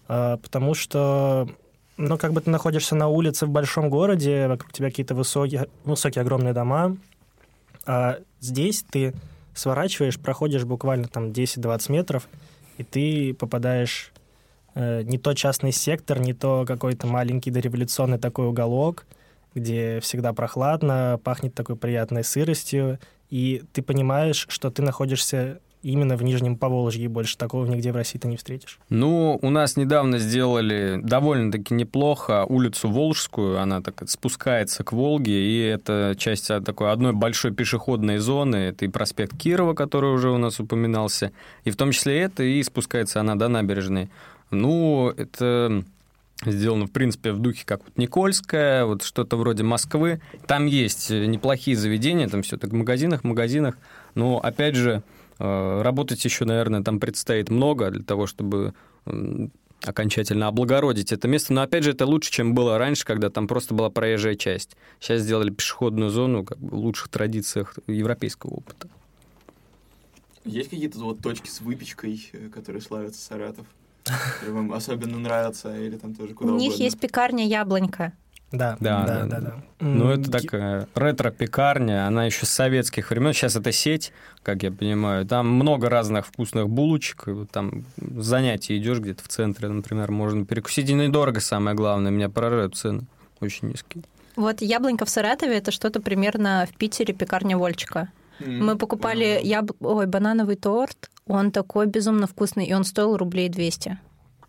[0.06, 1.48] А, потому что,
[1.96, 6.22] ну, как бы ты находишься на улице в большом городе, вокруг тебя какие-то высокие, высокие
[6.22, 6.96] огромные дома,
[7.86, 9.14] а здесь ты
[9.52, 12.28] сворачиваешь, проходишь буквально там 10-20 метров,
[12.78, 14.12] и ты попадаешь
[14.76, 19.06] не то частный сектор, не то какой-то маленький дореволюционный такой уголок,
[19.54, 22.98] где всегда прохладно, пахнет такой приятной сыростью,
[23.30, 28.18] и ты понимаешь, что ты находишься именно в Нижнем Поволжье, больше такого нигде в России
[28.18, 28.78] ты не встретишь.
[28.88, 35.60] Ну, у нас недавно сделали довольно-таки неплохо улицу Волжскую, она так спускается к Волге, и
[35.60, 40.58] это часть такой одной большой пешеходной зоны, это и проспект Кирова, который уже у нас
[40.58, 41.30] упоминался,
[41.64, 44.10] и в том числе это, и спускается она до набережной.
[44.50, 45.84] Ну, это
[46.44, 50.20] сделано, в принципе, в духе как вот Никольская, вот что-то вроде Москвы.
[50.46, 53.76] Там есть неплохие заведения, там все так в магазинах, магазинах.
[54.14, 55.02] Но, опять же,
[55.38, 58.74] э, работать еще, наверное, там предстоит много для того, чтобы
[59.84, 61.52] окончательно облагородить это место.
[61.52, 64.76] Но, опять же, это лучше, чем было раньше, когда там просто была проезжая часть.
[65.00, 68.88] Сейчас сделали пешеходную зону как бы, в лучших традициях европейского опыта.
[70.44, 73.66] Есть какие-то вот точки с выпечкой, э, которые славятся Саратов?
[74.48, 76.68] Вам особенно нравится, или там тоже куда У угодно.
[76.68, 78.12] них есть пекарня «Яблонька».
[78.52, 79.40] Да, да, да, да.
[79.40, 79.54] да.
[79.80, 83.32] Ну, это такая ретро-пекарня, она еще с советских времен.
[83.32, 84.12] Сейчас это сеть,
[84.44, 85.26] как я понимаю.
[85.26, 87.26] Там много разных вкусных булочек.
[87.26, 90.88] Вот там занятия идешь где-то в центре, например, можно перекусить.
[90.88, 92.12] И недорого, самое главное.
[92.12, 93.02] Меня поражают цены.
[93.40, 94.04] Очень низкие.
[94.36, 98.10] Вот яблонька в Саратове это что-то примерно в Питере пекарня Вольчика.
[98.38, 98.62] Mm-hmm.
[98.62, 99.72] Мы покупали яб...
[99.80, 101.10] Ой, банановый торт.
[101.28, 103.98] Он такой безумно вкусный, и он стоил рублей 200.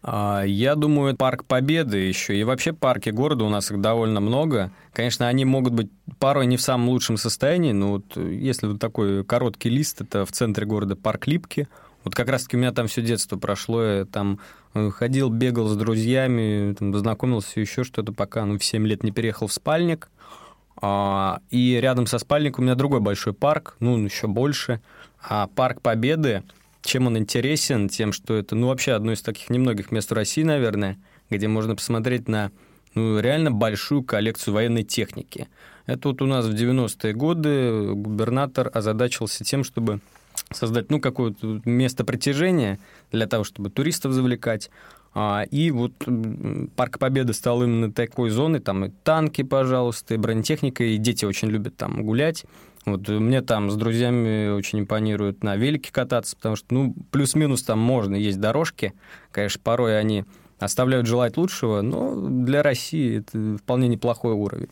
[0.04, 4.72] А, я думаю, парк Победы еще, и вообще парки города у нас их довольно много.
[4.94, 9.24] Конечно, они могут быть порой не в самом лучшем состоянии, но вот если вот такой
[9.24, 11.68] короткий лист, это в центре города парк Липки.
[12.04, 14.40] Вот как раз-таки у меня там все детство прошло, я там
[14.74, 19.12] э, ходил, бегал с друзьями, там, познакомился, еще что-то, пока ну, в 7 лет не
[19.12, 20.10] переехал в спальник.
[20.80, 24.80] А, и рядом со спальником у меня другой большой парк, ну, еще больше.
[25.22, 26.44] А парк Победы,
[26.88, 27.90] чем он интересен?
[27.90, 30.98] Тем, что это, ну, вообще одно из таких немногих мест в России, наверное,
[31.30, 32.52] где можно посмотреть на
[32.96, 35.48] ну, реально большую коллекцию военной техники.
[35.86, 40.00] Это вот у нас в 90-е годы губернатор озадачился тем, чтобы
[40.52, 42.80] создать, ну, какое-то место притяжения
[43.12, 44.70] для того, чтобы туристов завлекать.
[45.14, 45.92] А, и вот
[46.76, 51.50] Парк Победы стал именно такой зоной, там и танки, пожалуйста, и бронетехника, и дети очень
[51.50, 52.46] любят там гулять.
[52.88, 57.80] Вот мне там с друзьями очень импонирует на велике кататься, потому что, ну, плюс-минус там
[57.80, 58.94] можно, есть дорожки.
[59.32, 60.26] Конечно, порой они
[60.58, 64.70] оставляют желать лучшего, но для России это вполне неплохой уровень.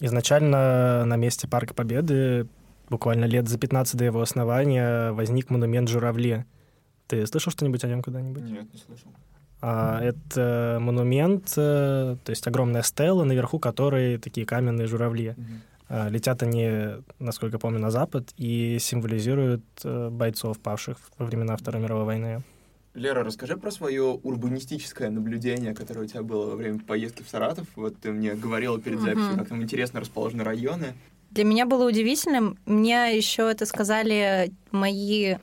[0.00, 2.46] Изначально на месте Парка Победы,
[2.88, 6.44] буквально лет за 15 до его основания, возник монумент журавли–
[7.08, 8.42] Ты слышал что-нибудь о нем когда-нибудь?
[8.44, 9.10] Нет, не слышал.
[9.60, 15.34] А, это монумент, э, то есть огромная стела, наверху которой такие каменные журавли.
[15.34, 15.40] А,
[15.88, 16.68] летят они,
[17.18, 22.42] насколько помню, на запад и символизируют э, бойцов, павших во времена Второй мировой войны.
[22.94, 27.66] Лера, расскажи про свое урбанистическое наблюдение, которое у тебя было во время поездки в Саратов.
[27.76, 29.38] Вот ты мне говорила перед записью, Мгм.
[29.38, 30.94] как там интересно расположены районы.
[31.30, 32.58] Для меня было удивительным.
[32.66, 35.36] Мне еще это сказали мои,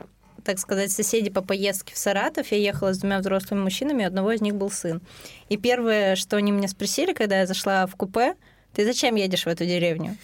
[0.43, 2.51] так сказать, соседи по поездке в Саратов.
[2.51, 5.01] Я ехала с двумя взрослыми мужчинами, одного из них был сын.
[5.47, 8.35] И первое, что они меня спросили, когда я зашла в купе,
[8.75, 10.17] ты зачем едешь в эту деревню?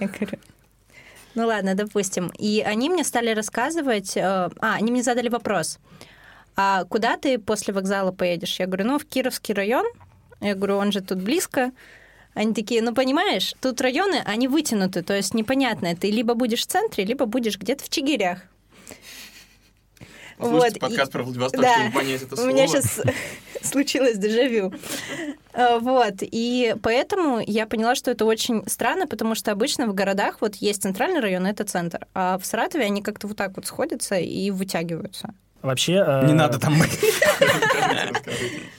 [0.00, 0.38] Я говорю,
[1.34, 2.32] ну ладно, допустим.
[2.38, 4.16] И они мне стали рассказывать...
[4.16, 4.20] э,
[4.60, 5.78] А, они мне задали вопрос.
[6.56, 8.58] А куда ты после вокзала поедешь?
[8.58, 9.86] Я говорю, ну, в Кировский район.
[10.40, 11.70] Я говорю, он же тут близко.
[12.34, 16.66] Они такие, ну, понимаешь, тут районы, они вытянуты, то есть непонятно, ты либо будешь в
[16.66, 18.38] центре, либо будешь где-то в Чигирях.
[20.38, 21.74] Слушайте Вот, подкаст и- про Владивосток, да.
[21.74, 22.48] чтобы понять это У слово.
[22.50, 23.00] меня сейчас
[23.62, 24.72] случилось дежавю.
[25.52, 30.40] А, Вот, и поэтому я поняла, что это очень странно, потому что обычно в городах
[30.40, 34.16] вот есть центральный район, это центр, а в Саратове они как-то вот так вот сходятся
[34.16, 35.34] и вытягиваются.
[35.62, 36.02] Вообще...
[36.06, 36.74] э, Не надо там.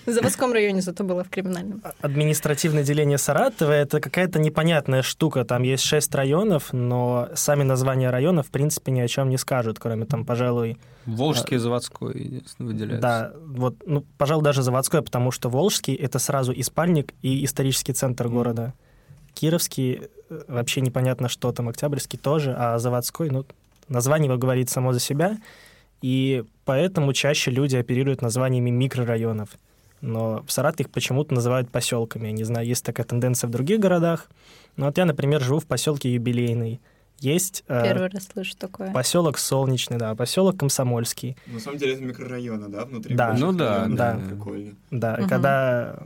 [0.06, 1.82] В заводском районе зато было в криминальном.
[2.02, 5.46] Административное деление Саратова— это какая-то непонятная штука.
[5.46, 9.80] Там есть шесть районов, но сами названия районов, в принципе, ни о чем не скажут,
[9.80, 13.02] кроме там, пожалуй, Волжский и заводской единственно выделяются.
[13.02, 17.94] Да, вот, ну, пожалуй, даже заводской, потому что Волжский— это сразу и спальник, и исторический
[17.94, 18.74] центр города.
[19.34, 23.46] Кировский э, вообще непонятно, что там, Октябрьский тоже, а заводской, ну,
[23.88, 25.38] название его говорит само за себя,
[26.02, 29.50] и поэтому чаще люди оперируют названиями микрорайонов.
[30.02, 32.28] Но в Саратове их почему-то называют поселками.
[32.28, 34.30] Я не знаю, есть такая тенденция в других городах.
[34.76, 36.80] Но вот я, например, живу в поселке Юбилейный.
[37.22, 38.92] Есть э, Первый раз слышу такое.
[38.92, 41.38] поселок Солнечный, да, поселок Комсомольский.
[41.48, 43.34] На самом деле это микрорайоны, да, внутри Да.
[43.38, 43.98] Ну да, районов.
[43.98, 44.20] да.
[44.30, 44.76] Прикольно.
[44.90, 45.30] Да, и Мгм.
[45.30, 46.00] когда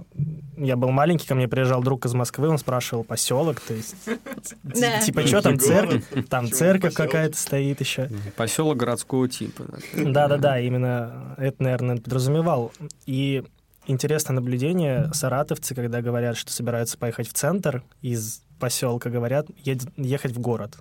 [0.58, 3.96] я был маленький, ко мне приезжал друг из Москвы, он спрашивал поселок, то есть
[5.06, 8.10] типа что там церковь, там церковь какая-то стоит еще.
[8.36, 9.64] Поселок городского типа.
[9.94, 12.72] Да, да, да, именно это, наверное, подразумевал.
[13.06, 13.44] И
[13.88, 20.32] интересное наблюдение: саратовцы, когда говорят, что собираются поехать в центр из поселка, говорят «Ед- ехать
[20.32, 20.78] в город.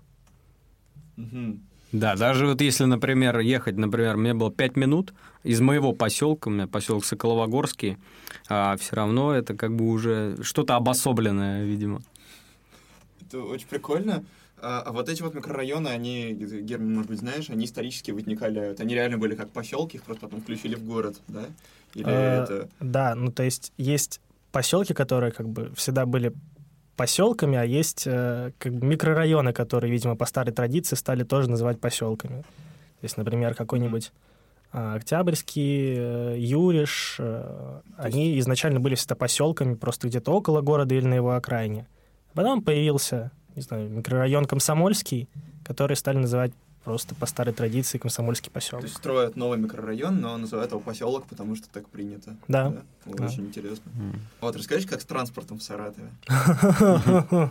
[1.93, 6.53] Да, даже вот если, например, ехать, например, мне было 5 минут из моего поселка, у
[6.53, 7.99] меня поселок Соколовогорский,
[8.49, 12.03] а все равно это как бы уже что-то обособленное, видимо.
[13.21, 14.25] Это очень прикольно.
[14.61, 18.95] А, а вот эти вот микрорайоны, они, Герман, может быть, знаешь, они исторически возникали, они
[18.95, 21.45] реально были как поселки, их просто потом включили в город, да?
[21.95, 22.69] Или Э, это...
[22.81, 24.21] Да, ну то есть есть
[24.53, 26.33] поселки, которые как бы всегда были
[26.97, 31.81] поселками, а есть э, как бы микрорайоны, которые, видимо, по старой традиции стали тоже называть
[31.81, 32.43] поселками.
[32.43, 34.13] То есть, например, какой-нибудь
[34.73, 41.07] а, Октябрьский, э, Юриш, э, они изначально были всегда поселками, просто где-то около города или
[41.07, 41.87] на его окраине.
[42.33, 45.29] Потом появился, не знаю, микрорайон Комсомольский,
[45.65, 46.53] который стали называть
[46.85, 48.85] просто по старой традиции Комсомольский То поселок.
[48.85, 52.37] есть строят новый микрорайон, но называют его поселок, потому что так принято.
[52.49, 52.83] Да.
[53.05, 53.27] Вот, Да.
[53.27, 53.91] Очень интересно.
[54.41, 56.11] Вот, расскажи, как с транспортом в Саратове?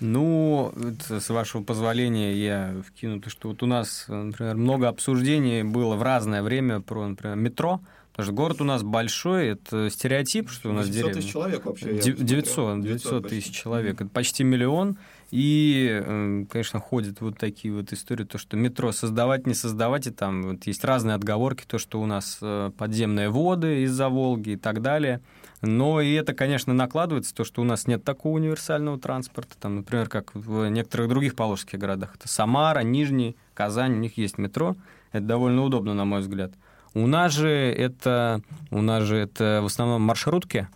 [0.00, 0.72] Ну,
[1.10, 6.02] с вашего позволения, я вкину, то, что вот у нас, например, много обсуждений было в
[6.04, 7.80] разное время про, например, метро,
[8.12, 11.14] потому что город у нас большой, это стереотип, что у нас 900 деревня.
[11.20, 11.86] тысяч человек вообще.
[11.86, 12.26] я Де- посмотрел.
[12.28, 13.40] 900, 900 почти.
[13.40, 14.00] тысяч человек.
[14.00, 14.98] Это почти миллион.
[15.30, 20.10] И, э, конечно, ходят вот такие вот истории, то, что метро создавать, не создавать, и
[20.10, 24.56] там вот есть разные отговорки, то, что у нас э, подземные воды из-за Волги и
[24.56, 25.20] так далее.
[25.60, 30.08] Но и это, конечно, накладывается, то, что у нас нет такого универсального транспорта, там, например,
[30.08, 32.14] как в некоторых других поволжских городах.
[32.14, 34.76] Это Самара, Нижний, Казань, у них есть метро.
[35.12, 36.52] Это довольно удобно, на мой взгляд.
[36.94, 40.68] У нас же это, у нас же это в основном маршрутки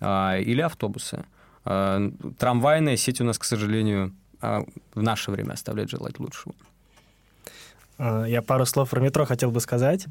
[0.00, 1.24] а, или автобусы.
[1.64, 6.54] А, Трамвайная сеть у нас, к сожалению, а, в наше время оставляет желать лучшего.
[7.98, 10.06] А, Я пару слов про метро хотел бы сказать.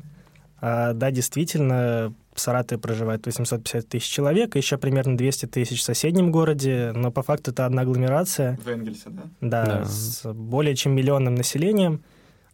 [0.62, 6.32] Да, действительно, в Саратове проживает 850 тысяч человек, и еще примерно 200 тысяч в соседнем
[6.32, 9.24] городе, но по факту это одна агломерация, В Энгельсе, да?
[9.42, 9.84] да, Да.
[9.84, 12.02] с более чем миллионным населением,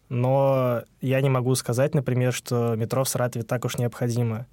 [0.10, 4.48] но я не могу сказать, например, что метро в Саратове так уж необходимо,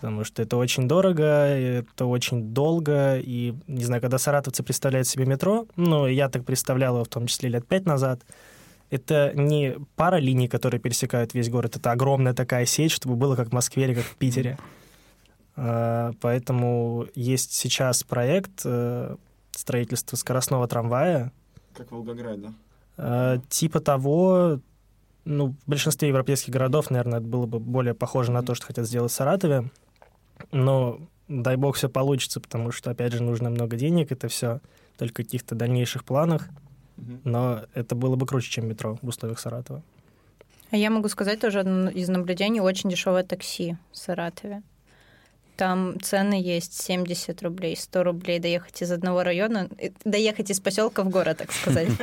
[0.00, 5.26] потому что это очень дорого, это очень долго, и, не знаю, когда саратовцы представляют себе
[5.26, 8.20] метро, ну, я так представлял его в том числе лет пять назад,
[8.90, 13.48] это не пара линий, которые пересекают весь город, это огромная такая сеть, чтобы было как
[13.48, 14.56] в Москве или как в Питере.
[15.56, 19.16] А, Поэтому есть сейчас проект э,
[19.50, 21.32] строительства скоростного трамвая,
[21.76, 22.52] Как в Волгограде.
[22.96, 24.60] Э, Типа того,
[25.24, 28.86] Ну, в большинстве европейских городов, наверное, это было бы более похоже на то, что хотят
[28.86, 29.68] сделать в Саратове.
[30.52, 34.60] Но дай бог все получится, потому что, опять же, нужно много денег, это все
[34.96, 36.48] только в каких-то дальнейших планах.
[37.24, 39.82] Но это было бы круче, чем метро в условиях Саратова.
[40.70, 44.62] А я могу сказать тоже одно из наблюдений очень дешевое такси в Саратове.
[45.56, 51.02] Там цены есть 70 рублей, 100 рублей доехать из одного района, э, доехать из поселка
[51.02, 51.88] в город, так сказать.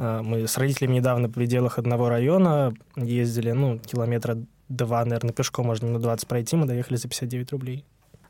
[0.00, 5.66] А, Мы с родителями недавно в пределах одного района ездили, ну, километра два, наверное, пешком
[5.66, 7.84] можно на 20 пройти, мы доехали за 59 рублей.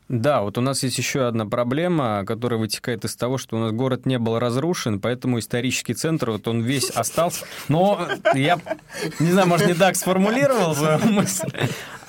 [0.09, 3.71] Да, вот у нас есть еще одна проблема, которая вытекает из того, что у нас
[3.71, 7.45] город не был разрушен, поэтому исторический центр, вот он весь остался.
[7.67, 8.59] Но я,
[9.19, 11.51] не знаю, может, не так сформулировал свою мысль.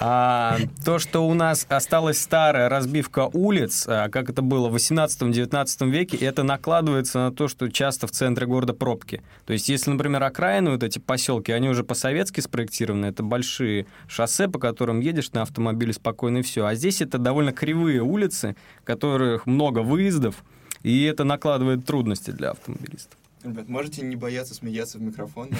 [0.03, 5.91] А, то, что у нас осталась старая разбивка улиц, а, как это было в 18-19
[5.91, 9.23] веке, это накладывается на то, что часто в центре города пробки.
[9.45, 14.49] То есть, если, например, окраины, вот эти поселки, они уже по-советски спроектированы, это большие шоссе,
[14.49, 16.65] по которым едешь на автомобиле спокойно и все.
[16.65, 20.45] А здесь это довольно кривые улицы, которых много выездов,
[20.83, 23.19] и это накладывает трудности для автомобилистов.
[23.45, 25.51] Ребят, можете не бояться смеяться в микрофон?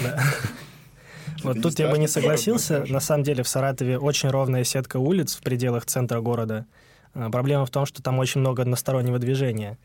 [1.43, 2.85] Вот тут я бы не согласился.
[2.89, 6.67] На самом деле в Саратове очень ровная сетка улиц в пределах центра города.
[7.15, 9.79] А, Проблема в том, что там очень много одностороннего движения.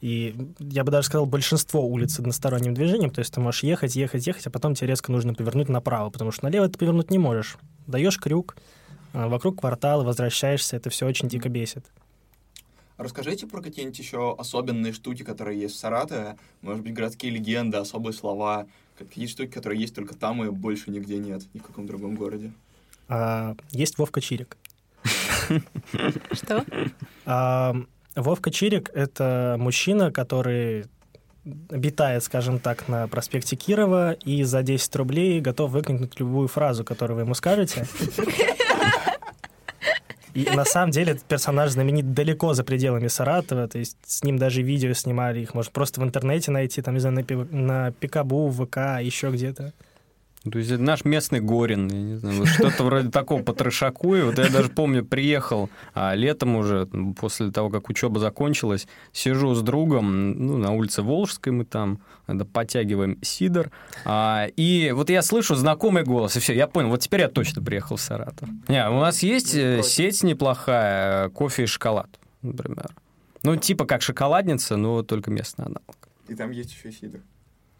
[0.00, 3.94] И я бы даже сказал, большинство улиц с односторонним движением, то есть ты можешь ехать,
[3.96, 7.18] ехать, ехать, а потом тебе резко нужно повернуть направо, потому что налево ты повернуть не
[7.18, 7.58] можешь.
[7.86, 8.56] Даешь крюк,
[9.12, 11.84] а, вокруг квартала, возвращаешься, это все очень дико бесит.
[12.96, 16.36] Расскажите про какие-нибудь еще особенные штуки, которые есть в Саратове.
[16.60, 18.66] Может быть, городские легенды, особые слова.
[19.00, 22.52] Какие штуки, которые есть только там и больше нигде нет, ни в каком другом городе.
[23.08, 24.58] А, Есть Вовка Чирик.
[26.32, 26.64] Что?
[27.24, 27.74] А,
[28.14, 30.84] Вовка Чирик— это мужчина, который
[31.70, 37.16] обитает, скажем так, на проспекте Кирова и за 10 рублей готов выкрикнуть любую фразу, которую
[37.16, 37.86] вы ему скажете.
[40.34, 44.38] И на самом деле этот персонаж знаменит далеко за пределами Саратова, то есть с ним
[44.38, 48.50] даже видео снимали, их можно просто в интернете найти, там, не знаю, на, на Пикабу,
[48.50, 49.72] ВК, еще где-то.
[50.50, 54.14] То есть это наш местный Горин, я не знаю, вот что-то вроде такого по трешаку.
[54.16, 56.86] И вот я даже помню, приехал а, летом уже,
[57.18, 62.46] после того, как учеба закончилась, сижу с другом, ну, на улице Волжской мы там, это,
[62.46, 63.70] подтягиваем сидор.
[64.06, 67.62] А, и вот я слышу знакомый голос, и все, я понял, вот теперь я точно
[67.62, 68.48] приехал в Саратов.
[68.66, 72.08] Не, у нас есть Не э, сеть неплохая, кофе и шоколад,
[72.40, 72.90] например.
[73.42, 76.08] Ну, типа как шоколадница, но только местный аналог.
[76.28, 77.10] И там есть еще и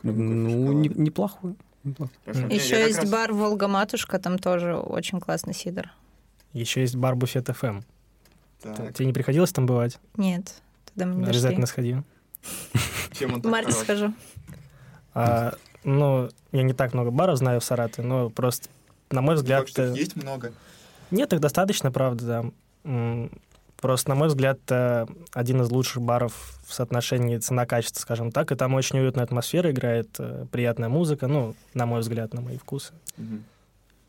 [0.02, 1.54] Ну, не- неплохой.
[1.84, 2.14] Неплохой.
[2.24, 2.46] Хорошо.
[2.46, 5.90] Не, Еще есть раз- бар Волга-Матушка, там тоже очень классный сидр.
[6.52, 7.80] Еще есть бар Буфет ФМ.
[8.62, 9.98] Так, Тебе не приходилось там бывать?
[10.16, 11.96] Нет, тогда мы не Обязательно сходи.
[13.44, 14.12] марте схожу.
[15.14, 18.68] А, ну, я не так много баров знаю в Саратове, но просто,
[19.10, 19.68] на мой взгляд...
[19.68, 20.52] Что их э, есть много.
[21.10, 22.52] Нет, их достаточно, правда,
[22.84, 23.30] да.
[23.80, 28.54] Просто, на мой взгляд, э, один из лучших баров в соотношении цена-качество, скажем так, и
[28.56, 32.92] там очень уютная атмосфера играет, э, приятная музыка, ну, на мой взгляд, на мои вкусы.
[33.16, 33.44] Мгм.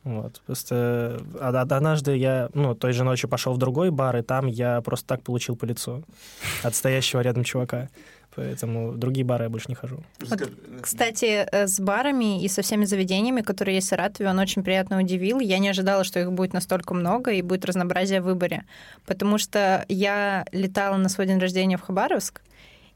[0.04, 0.42] Вот.
[0.46, 4.48] Просто э, од- однажды я, ну, той же ночью пошел в другой бар, и там
[4.48, 6.04] я просто так получил по лицу
[6.64, 7.88] от стоящего рядом чувака.
[8.36, 10.04] Поэтому в другие бары я больше не хожу.
[10.20, 14.64] Расскажи- Кстати, э, с барами и со всеми заведениями, которые есть в Саратове, он очень
[14.64, 15.40] приятно удивил.
[15.42, 18.64] Я не ожидала, что их будет настолько много и будет разнообразие в выборе.
[19.06, 22.42] Потому что я летала на свой день рождения в Хабаровск,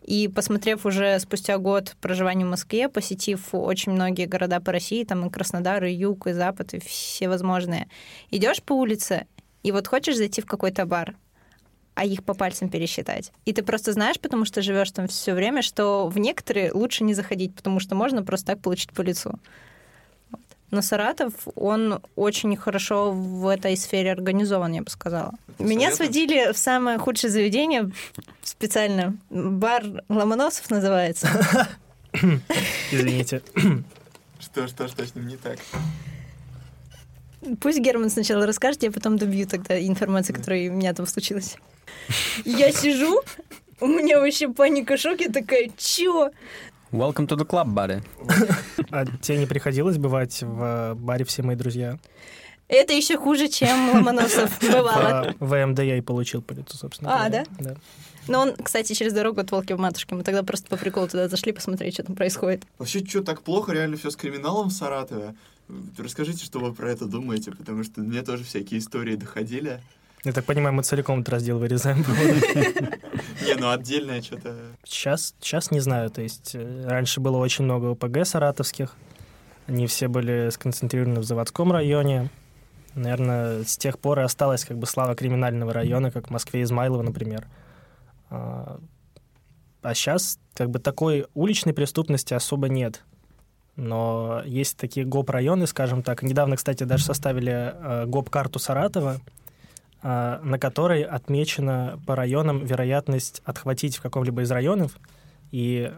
[0.02, 5.26] и посмотрев уже спустя год проживания в Москве, посетив очень многие города по России, там
[5.26, 7.88] и Краснодар, и Юг, и Запад, и все возможные,
[8.30, 9.26] идешь по улице,
[9.64, 11.16] и вот хочешь зайти в какой-то бар,
[11.96, 13.32] а их по пальцам пересчитать.
[13.46, 17.14] И ты просто знаешь, потому что живешь там все время, что в некоторые лучше не
[17.14, 19.40] заходить, потому что можно просто так получить по лицу.
[20.30, 20.42] Вот.
[20.72, 25.34] Но Саратов, он очень хорошо в этой сфере организован, я бы сказала.
[25.58, 25.96] Меня Посоветуешь?
[25.96, 27.90] сводили в самое худшее заведение
[28.44, 29.16] специально.
[29.30, 31.30] Бар Ломоносов называется.
[32.92, 33.42] Извините.
[34.40, 35.60] Что, что, что с ним не так?
[37.62, 41.58] Пусть Герман сначала расскажет, я потом добью тогда информацию, которая у меня там случилась.
[42.44, 43.22] Я сижу,
[43.82, 46.32] у меня вообще паника, шок, я такая, чё?
[46.92, 48.04] Welcome to the club, buddy.
[48.92, 51.98] А тебе не приходилось бывать в э, баре «Все мои друзья»?
[52.68, 55.36] Это еще хуже, чем Ломоносов бывало.
[55.40, 57.14] В ВМД я и получил по лицу, собственно.
[57.14, 57.46] А, говоря.
[57.60, 57.76] Да.
[58.28, 60.16] Но он, кстати, через дорогу от Волки в матушке.
[60.16, 62.64] Мы тогда просто по приколу туда зашли посмотреть, что там происходит.
[62.80, 65.36] Вообще, что, так плохо реально все с криминалом в Саратове?
[65.98, 69.82] Расскажите, что вы про это думаете, потому что мне тоже всякие истории доходили.
[70.26, 71.98] Я так понимаю, мы целиком этот раздел вырезаем.
[73.46, 74.56] Не, ну отдельное что-то...
[74.84, 76.10] Сейчас, сейчас не знаю.
[76.10, 78.96] То есть э, раньше было очень много ОПГ саратовских.
[79.68, 82.30] Они все были сконцентрированы в заводском районе.
[82.96, 87.04] Наверное, с тех пор и осталась как бы слава криминального района, как в Москве Измайлово,
[87.04, 87.46] например.
[88.32, 88.80] А,
[89.84, 93.04] а сейчас как бы такой уличной преступности особо нет.
[93.76, 96.24] Но есть такие ГОП-районы, скажем так.
[96.24, 99.20] Недавно, кстати, даже составили э, ГОП-карту Саратова,
[100.06, 105.00] на которой отмечена по районам вероятность отхватить в каком-либо из районов.
[105.50, 105.92] И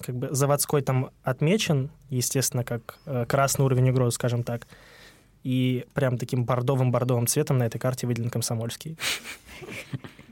[0.00, 4.66] как бы заводской там отмечен, естественно, как э, красный уровень угрозы, скажем так.
[5.42, 8.96] И прям таким бордовым-бордовым цветом на этой карте выделен Комсомольский.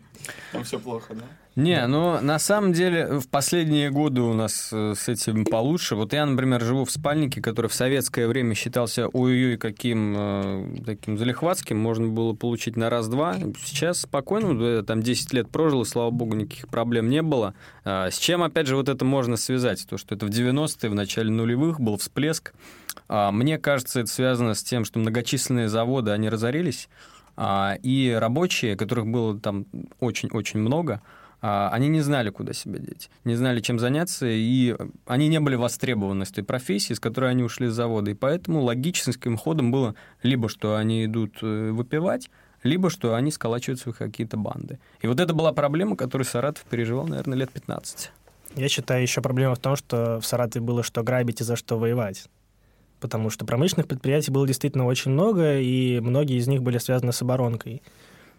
[0.52, 1.24] Там все плохо, да?
[1.56, 5.94] Не, ну на самом деле в последние годы у нас э, с этим получше.
[5.94, 11.16] Вот я, например, живу в спальнике, который в советское время считался ой-ой каким э, таким
[11.16, 13.36] залихватским, можно было получить на раз-два.
[13.64, 17.54] Сейчас спокойно, там 10 лет прожил, и слава богу, никаких проблем не было.
[17.84, 19.86] А, с чем, опять же, вот это можно связать?
[19.88, 22.52] То, что это в 90-е, в начале нулевых был всплеск.
[23.08, 26.88] А, мне кажется, это связано с тем, что многочисленные заводы, они разорились,
[27.36, 29.66] и рабочие, которых было там
[30.00, 31.02] очень-очень много,
[31.46, 34.74] а, они не знали, куда себя деть, не знали, чем заняться, и
[35.04, 38.10] они не были востребованы с той профессии, с которой они ушли с завода.
[38.10, 42.30] И поэтому логическим ходом было либо, что они идут э, выпивать,
[42.62, 44.78] либо что они сколачивают свои какие-то банды.
[45.02, 48.10] И вот это была проблема, которую Саратов переживал, наверное, лет 15.
[48.56, 51.78] Я считаю, еще проблема в том, что в Саратове было что грабить и за что
[51.78, 52.26] воевать.
[53.04, 57.20] Потому что промышленных предприятий было действительно очень много, и многие из них были связаны с
[57.20, 57.82] оборонкой.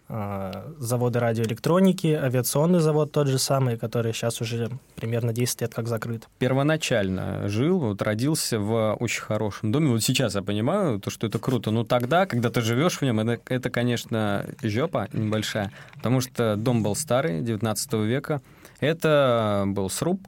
[0.08, 5.86] А, заводы радиоэлектроники, авиационный завод тот же самый, который сейчас уже примерно 10 лет как
[5.86, 6.26] закрыт.
[6.40, 9.90] Первоначально жил, вот родился в очень хорошем доме.
[9.90, 11.70] Вот сейчас я понимаю, то, что это круто.
[11.70, 16.82] Но тогда, когда ты живешь в нем, это, это, конечно, жопа небольшая, потому что дом
[16.82, 18.42] был старый, 19 века.
[18.80, 20.26] Это был сруб,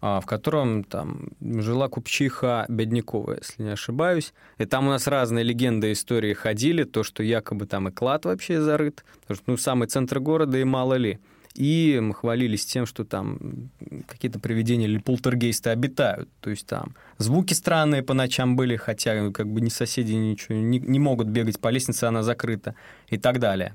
[0.00, 4.32] в котором там жила купчиха Беднякова, если не ошибаюсь.
[4.58, 8.24] И там у нас разные легенды и истории ходили, то, что якобы там и клад
[8.24, 11.18] вообще зарыт, потому что, ну, самый центр города, и мало ли.
[11.54, 13.70] И мы хвалились тем, что там
[14.06, 16.28] какие-то привидения или полтергейсты обитают.
[16.40, 20.78] То есть там звуки странные по ночам были, хотя как бы ни соседи ничего не,
[20.78, 22.76] не могут бегать по лестнице, она закрыта
[23.08, 23.74] и так далее.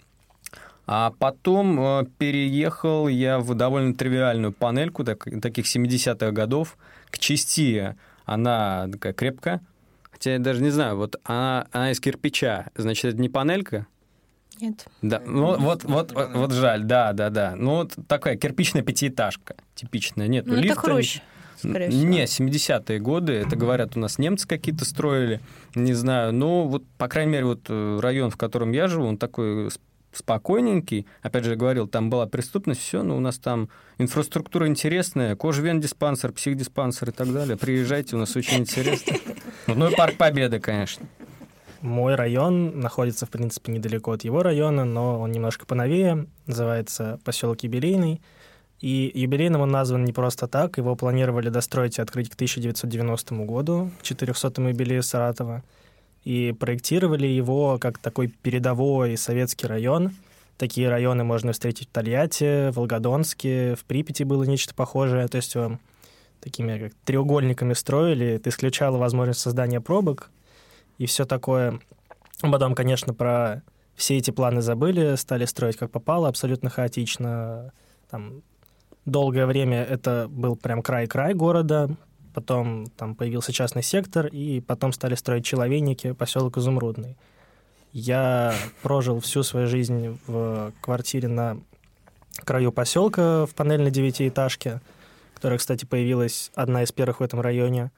[0.86, 6.78] А потом э, переехал я в довольно тривиальную панельку так, таких 70-х годов.
[7.10, 9.62] К части она такая крепкая.
[10.12, 12.68] Хотя я даже не знаю, вот она, она из кирпича.
[12.76, 13.88] Значит, это не панелька?
[14.60, 14.86] Нет.
[15.02, 17.56] Да, ну вот, вот, вот, вот жаль, да, да, да.
[17.56, 20.28] Ну вот такая кирпичная пятиэтажка, типичная.
[20.28, 20.74] Нет, ну, лифта...
[20.74, 21.22] это хрущ.
[21.64, 25.40] Не, 70-е годы, это говорят, у нас немцы какие-то строили,
[25.76, 29.18] не знаю, но вот, по крайней мере, вот э, район, в котором я живу, он
[29.18, 29.70] такой
[30.14, 31.08] спокойненький.
[31.22, 36.32] Опять же, я говорил, там была преступность, все, но у нас там инфраструктура интересная, кожвен-диспансер,
[36.32, 37.58] психдиспансер и так далее.
[37.58, 39.18] Приезжайте, у нас очень интересно.
[39.68, 41.06] Ну и парк Победы, конечно.
[41.82, 47.64] Мой район находится, в принципе, недалеко от его района, но он немножко поновее, называется поселок
[47.64, 48.22] Юбилейный.
[48.80, 53.92] И юбилейным он назван не просто так, его планировали достроить и открыть к 1990 году,
[54.02, 55.64] к 400-му юбилею Саратова
[56.24, 60.12] и проектировали его как такой передовой советский район.
[60.58, 65.28] Такие районы можно встретить в Тольятти, в Волгодонске, в Припяти было нечто похожее.
[65.28, 65.78] То есть э,
[66.40, 70.30] такими как треугольниками строили, это исключало возможность создания пробок
[70.98, 71.80] и все такое.
[72.40, 73.64] Потом, конечно, про
[73.96, 77.72] все эти планы забыли, стали строить как попало, абсолютно хаотично.
[78.10, 78.42] Там
[79.06, 81.90] долгое время это был прям край-край города,
[82.34, 87.18] потом там появился частный сектор, и потом стали строить человейники, поселок Изумрудный.
[87.92, 91.60] Я прожил всю свою жизнь в квартире на
[92.44, 94.82] краю поселка в панельной девятиэтажке,
[95.36, 97.92] которая, кстати, появилась одна из первых в этом районе.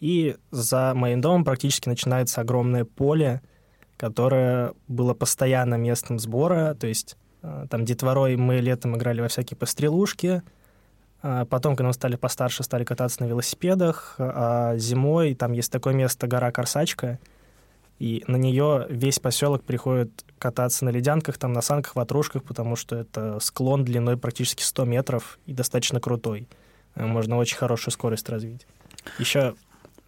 [0.00, 3.42] И за моим домом практически начинается огромное поле,
[3.96, 9.56] которое было постоянно местом сбора, то есть э, там детворой мы летом играли во всякие
[9.56, 10.42] пострелушки,
[11.20, 14.14] потом, когда мы стали постарше, стали кататься на велосипедах.
[14.18, 17.18] А зимой там есть такое место, гора Корсачка,
[17.98, 22.96] и на нее весь поселок приходит кататься на ледянках, там на санках, ватрушках, потому что
[22.96, 26.46] это склон длиной практически 100 метров и достаточно крутой.
[26.94, 28.66] Можно очень хорошую скорость развить.
[29.18, 29.54] Еще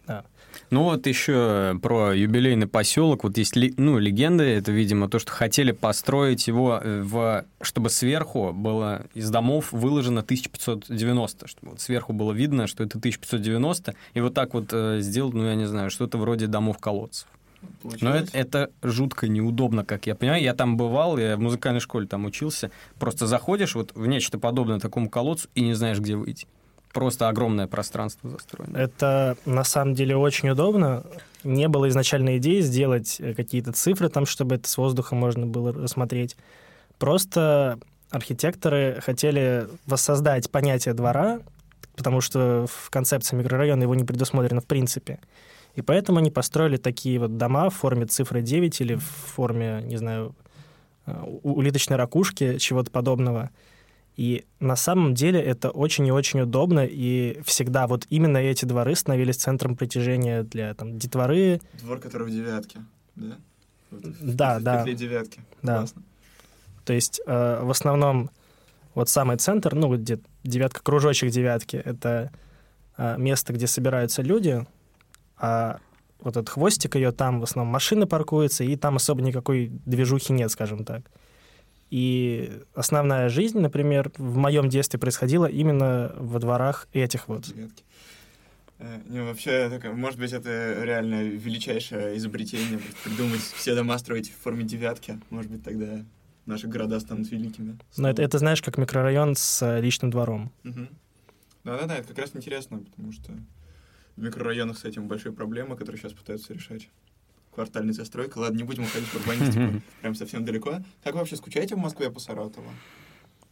[0.07, 0.23] да.
[0.71, 3.25] Ну вот еще про юбилейный поселок.
[3.25, 8.53] Вот есть ну, легенда, это, видимо, то, что хотели построить его, э, в, чтобы сверху
[8.53, 14.33] было из домов выложено 1590, чтобы вот сверху было видно, что это 1590, и вот
[14.33, 17.27] так вот э, сделать, ну, я не знаю, что-то вроде домов-колодцев.
[17.99, 20.41] Но это, это жутко неудобно, как я понимаю.
[20.41, 22.71] Я там бывал, я в музыкальной школе там учился.
[22.97, 26.47] Просто заходишь вот в нечто подобное такому колодцу и не знаешь, где выйти.
[26.93, 28.77] Просто огромное пространство застроено.
[28.77, 31.03] Это на самом деле очень удобно.
[31.43, 35.73] Не было изначальной идеи сделать э, какие-то цифры там, чтобы это с воздуха можно было
[35.73, 36.37] рассмотреть.
[36.97, 37.79] Просто
[38.11, 41.39] архитекторы хотели воссоздать понятие двора,
[41.95, 45.19] потому что в концепции микрорайона его не предусмотрено в принципе.
[45.75, 49.97] И поэтому они построили такие вот дома в форме цифры 9 или в форме, не
[49.97, 50.35] знаю,
[51.05, 53.49] э, улиточной ракушки, чего-то подобного.
[54.17, 58.95] И на самом деле это очень и очень удобно, и всегда вот именно эти дворы
[58.95, 61.61] становились центром притяжения для там, детворы.
[61.81, 62.79] Двор, который в девятке,
[63.15, 63.37] да?
[63.89, 64.85] Вот, да, в, да.
[64.85, 65.41] В девятки.
[65.61, 65.79] Да.
[65.79, 66.03] Классно.
[66.85, 68.31] То есть э, в основном
[68.93, 72.31] вот самый центр, ну, где девятка, кружочек девятки, это
[72.97, 74.65] э, место, где собираются люди,
[75.37, 75.79] а
[76.19, 80.51] вот этот хвостик ее, там в основном машины паркуются, и там особо никакой движухи нет,
[80.51, 81.03] скажем так.
[81.91, 87.43] И основная жизнь, например, в моем детстве происходила именно во дворах этих вот.
[87.43, 87.83] Девятки.
[88.79, 94.63] Э, Не, вообще, может быть, это реально величайшее изобретение, придумать все дома строить в форме
[94.63, 95.19] девятки.
[95.29, 96.05] Может быть, тогда
[96.45, 97.77] наши города станут великими.
[97.97, 100.51] Но это, это знаешь, как микрорайон с э, личным двором.
[100.63, 100.87] Мгм.
[101.65, 103.33] Да-да-да, это как раз интересно, потому что
[104.15, 106.89] в микрорайонах с этим большие проблемы, которые сейчас пытаются решать.
[107.53, 108.37] Квартальная застройка.
[108.37, 110.79] Ладно, не будем уходить в урбанистику прям совсем далеко.
[111.03, 112.69] Как вы вообще скучаете в Москве по Саратову?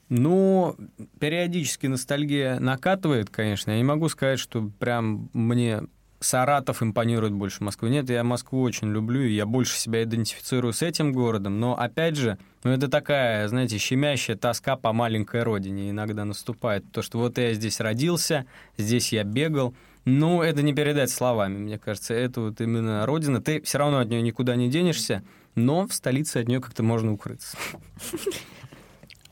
[0.10, 0.76] Ну,
[1.20, 3.72] периодически ностальгия накатывает, конечно.
[3.72, 5.84] Я не могу сказать, что прям мне
[6.20, 7.90] Саратов импонирует больше Москвы.
[7.90, 11.60] Нет, я Москву очень люблю, и я больше себя идентифицирую с этим городом.
[11.60, 16.92] Но, опять же, ну, это такая, знаете, щемящая тоска по маленькой родине иногда наступает.
[16.92, 18.46] То, что вот я здесь родился,
[18.78, 19.74] здесь я бегал.
[20.10, 22.14] Ну, это не передать словами, мне кажется.
[22.16, 23.42] Это вот именно родина.
[23.42, 27.14] Ты все равно от нее никуда не денешься, но в столице от нее как-то можно
[27.14, 27.56] укрыться.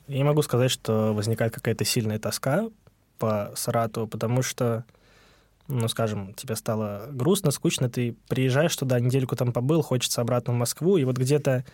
[0.08, 2.70] Я не могу сказать, что возникает какая-то сильная тоска
[3.18, 4.86] по Саратову, потому что,
[5.68, 10.58] ну, скажем, тебе стало грустно, скучно, ты приезжаешь туда, недельку там побыл, хочется обратно в
[10.58, 11.66] Москву, и вот где-то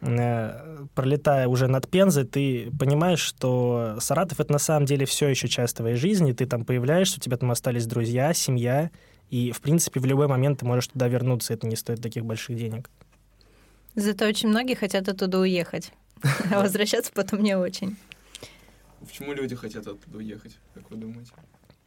[0.00, 5.76] пролетая уже над Пензой, ты понимаешь, что Саратов— это на самом деле все еще часть
[5.76, 8.90] твоей жизни, ты там появляешься, у тебя там остались друзья, семья,
[9.28, 12.56] и, в принципе, в любой момент ты можешь туда вернуться, это не стоит таких больших
[12.56, 12.88] денег.
[13.94, 15.92] Зато очень многие хотят оттуда уехать,
[16.50, 17.96] а возвращаться потом не очень.
[19.00, 21.32] Почему люди хотят оттуда уехать, как вы думаете?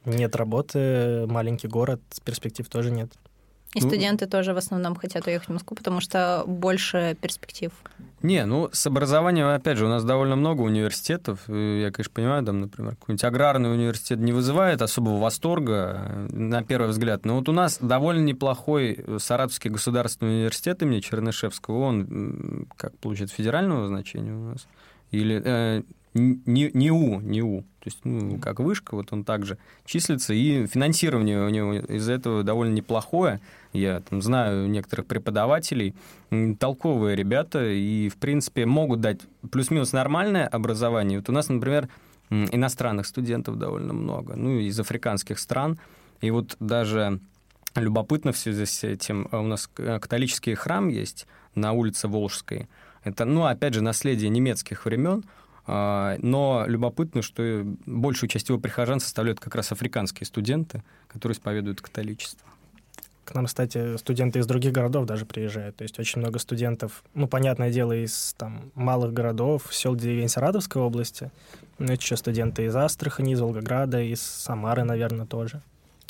[0.06, 3.12] Нет работы, маленький город, перспектив тоже нет.
[3.76, 7.72] И Ну- студенты тоже в основном хотят уехать в Москву, потому что больше перспектив.
[8.22, 11.42] Не, ну, с образованием, опять же, у нас довольно много университетов.
[11.48, 16.90] Я, конечно, понимаю, там, например, какой-нибудь аграрный университет не вызывает особого восторга, э, на первый
[16.90, 17.26] взгляд.
[17.26, 21.80] Но вот у нас довольно неплохой Саратовский государственный университет имени Чернышевского.
[21.80, 24.68] Он, как получает, федерального значения у нас?
[25.12, 25.84] Или э,
[26.14, 27.62] не, НИУ, НИУ.
[27.62, 30.34] То есть, ну, как вышка, вот он также числится.
[30.34, 33.42] И финансирование у него из-за этого довольно неплохое.
[33.74, 35.96] Я там знаю некоторых преподавателей,
[36.60, 39.20] толковые ребята, и, в принципе, могут дать
[39.52, 41.20] плюс-минус нормальное образование.
[41.20, 41.90] Вот у нас, например,
[42.30, 45.78] иностранных студентов довольно много, ну, из африканских стран.
[46.22, 47.20] И вот даже
[47.76, 52.68] любопытно в связи с этим, а у нас католический храм есть на улице Волжской.
[53.04, 55.26] Это, ну, опять же, наследие немецких времен,
[55.66, 62.48] но любопытно, что большую часть его прихожан составляют как раз африканские студенты, которые исповедуют католичество.
[63.26, 65.78] К нам, кстати, студенты из других городов даже приезжают.
[65.78, 70.82] То есть очень много студентов, ну, понятное дело, из там, малых городов, сел, деревень Саратовской
[70.82, 71.32] области.
[71.80, 75.62] Это еще студенты из Астрахани, из Волгограда, из Самары, наверное, тоже.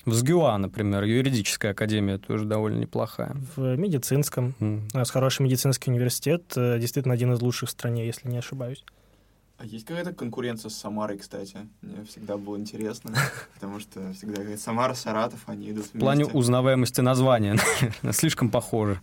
[0.06, 3.38] В СГУА, например, юридическая академия тоже довольно неплохая.
[3.56, 4.54] В медицинском.
[4.60, 4.88] М.
[4.94, 8.84] У нас хороший медицинский университет, э, действительно один из лучших в стране, если не ошибаюсь.
[9.58, 11.58] А есть какая-то конкуренция с Самарой, кстати?
[11.82, 13.16] Мне всегда было интересно,
[13.54, 16.38] потому что всегда говорят, Самара, Саратов, они идут В плане вместе.
[16.38, 17.58] узнаваемости названия,
[18.12, 19.00] слишком похоже.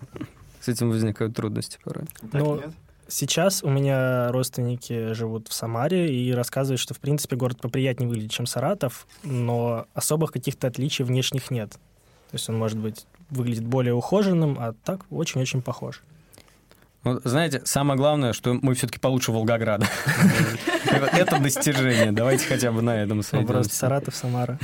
[0.60, 2.04] С этим возникают трудности порой.
[2.20, 2.70] Так Ну, нет?
[3.08, 8.30] Сейчас у меня родственники живут в Самаре и рассказывают, что, в принципе, город поприятнее выглядит,
[8.30, 11.70] чем Саратов, но особых каких-то отличий внешних нет.
[11.72, 16.02] То есть он, может быть, выглядит более ухоженным, а так очень-очень похож.
[17.02, 19.86] Вот, знаете, самое главное, что мы все-таки получше Волгограда.
[21.12, 22.12] Это достижение.
[22.12, 23.76] Давайте хотя бы на этом Ну, Просто сойдемся.
[23.76, 24.58] Саратов, Самара.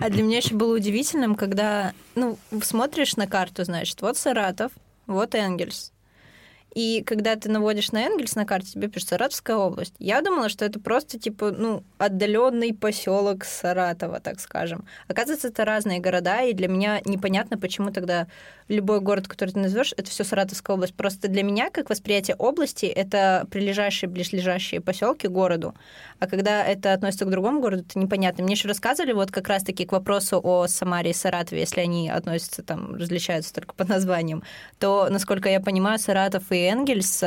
[0.00, 4.70] А для меня еще было удивительным, когда, ну, смотришь на карту, значит, вот Саратов,
[5.06, 5.92] вот Энгельс.
[6.74, 9.94] И когда ты наводишь на Энгельс на карте, тебе пишет Саратовская область.
[9.98, 14.84] Я думала, что это просто типа, ну, отдаленный поселок Саратова, так скажем.
[15.08, 18.28] Оказывается, это разные города, и для меня непонятно, почему тогда
[18.70, 20.94] любой город, который ты назовешь, это все Саратовская область.
[20.94, 25.74] Просто для меня, как восприятие области, это прилежащие, близлежащие поселки к городу.
[26.18, 28.44] А когда это относится к другому городу, это непонятно.
[28.44, 32.62] Мне еще рассказывали вот как раз-таки к вопросу о Самаре и Саратове, если они относятся
[32.62, 34.42] там, различаются только по названиям,
[34.78, 37.24] то, насколько я понимаю, Саратов и Энгельс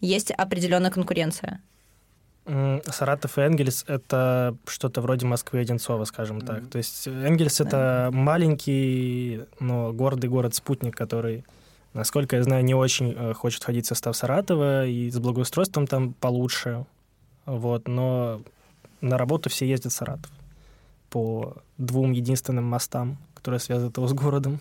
[0.00, 1.60] есть определенная конкуренция.
[2.46, 6.46] Саратов и Энгельс— это что-то вроде Москвы и Одинцова, скажем mm-hmm.
[6.46, 6.68] так.
[6.68, 11.44] То есть Энгельс— это маленький, но гордый город-спутник, который,
[11.92, 16.12] насколько я знаю, не очень э, хочет входить в состав Саратова, и с благоустройством там
[16.12, 16.86] получше.
[17.46, 18.42] Вот, но
[19.00, 20.30] на работу все ездят в Саратов
[21.10, 24.60] по двум единственным мостам, которые связывают его с городом.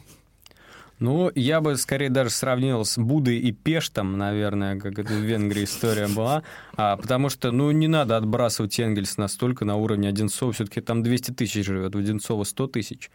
[1.00, 5.66] Ну, я бы скорее даже сравнил с Будой и Пештом, наверное, как это в Венгрии
[5.66, 6.44] история была,
[6.78, 11.32] а, потому что, ну, не надо отбрасывать Энгельс настолько на уровне Одинцова, все-таки там 200
[11.32, 13.12] тысяч живет, у Одинцова 100 тысяч.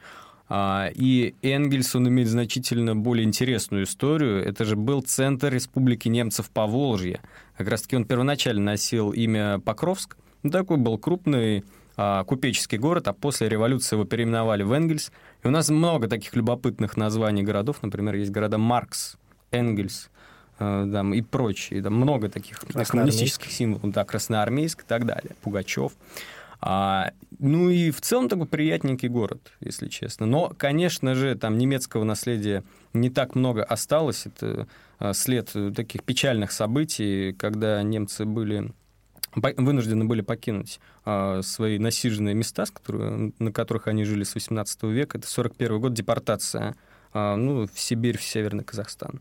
[0.53, 4.45] А, и Энгельс, он имеет значительно более интересную историю.
[4.45, 7.21] Это же был центр Республики немцев по Волжье.
[7.57, 10.17] Как раз-таки он первоначально носил имя Покровск.
[10.43, 11.65] Ну, такой был крупный
[11.97, 15.13] купеческий город, а после революции его переименовали в Энгельс.
[15.43, 17.83] И у нас много таких любопытных названий городов.
[17.83, 19.17] Например, есть города Маркс,
[19.51, 20.11] Энгельс
[20.59, 21.83] э, там, и прочие.
[21.83, 23.93] Там много таких коммунистических символов.
[23.93, 25.35] Да, Красноармейск и так далее.
[25.43, 25.93] Пугачев.
[26.63, 30.27] А, ну и в целом такой приятненький город, если честно.
[30.27, 34.27] Но, конечно же, там немецкого наследия не так много осталось.
[34.27, 34.69] Это
[34.99, 38.73] э, след таких печальных событий, когда немцы были
[39.35, 44.83] вынуждены были покинуть а, свои насиженные места, с которые, на которых они жили с 18
[44.85, 45.19] века.
[45.19, 46.77] Это 41 год, депортация
[47.13, 49.21] а, ну, в Сибирь, в Северный Казахстан.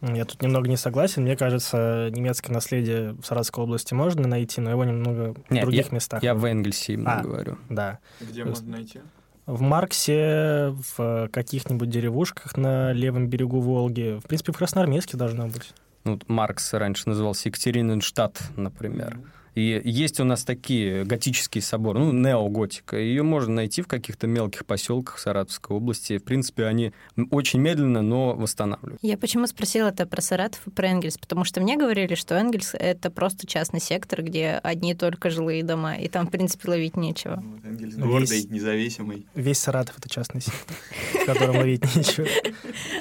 [0.00, 1.22] Я тут немного не согласен.
[1.22, 5.88] Мне кажется, немецкое наследие в Саратовской области можно найти, но его немного в Нет, других
[5.88, 6.22] я, местах.
[6.22, 7.58] Я в Энгельсе именно а, говорю.
[7.70, 8.00] Да.
[8.20, 9.00] Где можно найти?
[9.46, 14.18] В Марксе, в каких-нибудь деревушках на левом берегу Волги.
[14.22, 15.72] В принципе, в Красноармейске должно быть.
[16.04, 19.18] Ну, Маркс раньше назывался Екатериненштадт, например.
[19.54, 22.96] И есть у нас такие готические соборы, ну, неоготика.
[22.96, 26.18] Ее можно найти в каких-то мелких поселках Саратовской области.
[26.18, 26.92] В принципе, они
[27.30, 28.98] очень медленно, но восстанавливают.
[29.02, 31.18] Я почему спросила это про Саратов и про Энгельс?
[31.18, 35.96] Потому что мне говорили, что Энгельс— это просто частный сектор, где одни только жилые дома,
[35.96, 37.36] и там, в принципе, ловить нечего.
[37.36, 39.26] Ну, вот Энгельс гордый, весь, независимый.
[39.34, 40.76] Весь Саратов— это частный сектор,
[41.22, 42.26] в котором ловить нечего.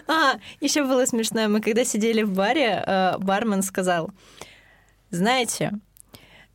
[0.07, 1.47] А, еще было смешно.
[1.47, 4.11] Мы когда сидели в баре, э, бармен сказал,
[5.09, 5.71] знаете,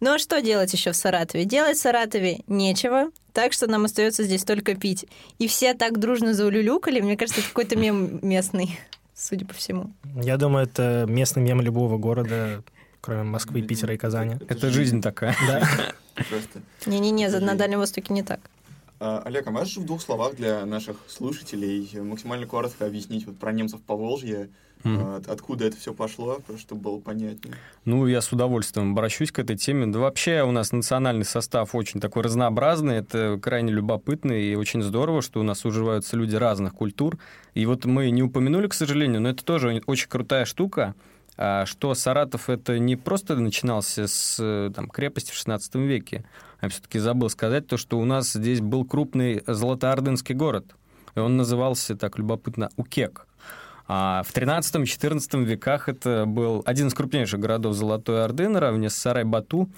[0.00, 1.44] ну а что делать еще в Саратове?
[1.44, 5.06] Делать в Саратове нечего, так что нам остается здесь только пить.
[5.38, 7.00] И все так дружно заулюлюкали.
[7.00, 8.78] Мне кажется, это какой-то мем местный,
[9.14, 9.92] судя по всему.
[10.22, 12.62] Я думаю, это местный мем любого города,
[13.00, 14.36] кроме Москвы, Питера и Казани.
[14.48, 15.36] Это жизнь такая.
[15.46, 15.68] Да.
[16.86, 18.40] Не-не-не, на Дальнем Востоке не так.
[19.00, 23.52] А, Олег, а можешь в двух словах для наших слушателей максимально коротко объяснить вот про
[23.52, 23.94] немцев по
[24.84, 25.30] Волжье, Mm.
[25.30, 27.56] Откуда это все пошло, чтобы было понятнее.
[27.84, 29.86] Ну, я с удовольствием обращусь к этой теме.
[29.86, 35.22] Да вообще у нас национальный состав очень такой разнообразный, это крайне любопытно и очень здорово,
[35.22, 37.18] что у нас уживаются люди разных культур.
[37.54, 40.94] И вот мы не упомянули, к сожалению, но это тоже очень крутая штука,
[41.36, 46.24] а, что Саратов это не просто начинался с там, крепости в 16 веке,
[46.60, 50.74] а все-таки забыл сказать то, что у нас здесь был крупный золотоордынский город.
[51.14, 53.27] И он назывался так любопытно Укек.
[53.90, 59.70] А в 13-14 веках это был один из крупнейших городов Золотой Орды наравне с Сарай-Бату.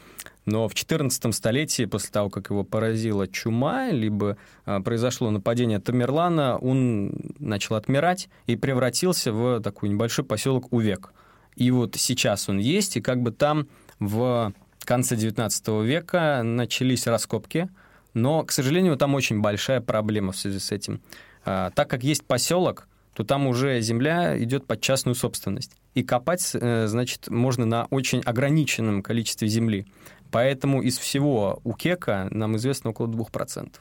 [0.46, 6.58] Но в 14 столетии, после того, как его поразила чума, либо а, произошло нападение Тамерлана,
[6.58, 11.12] он начал отмирать и превратился в такой небольшой поселок Увек.
[11.54, 13.68] И вот сейчас он есть, и как бы там
[14.00, 14.52] в
[14.84, 17.68] конце 19 века начались раскопки,
[18.12, 21.00] но, к сожалению, там очень большая проблема в связи с этим.
[21.44, 25.72] А, так как есть поселок, то там уже земля идет под частную собственность.
[25.94, 29.86] И копать, э, значит, можно на очень ограниченном количестве земли.
[30.30, 33.72] Поэтому из всего у кека нам известно около 2%.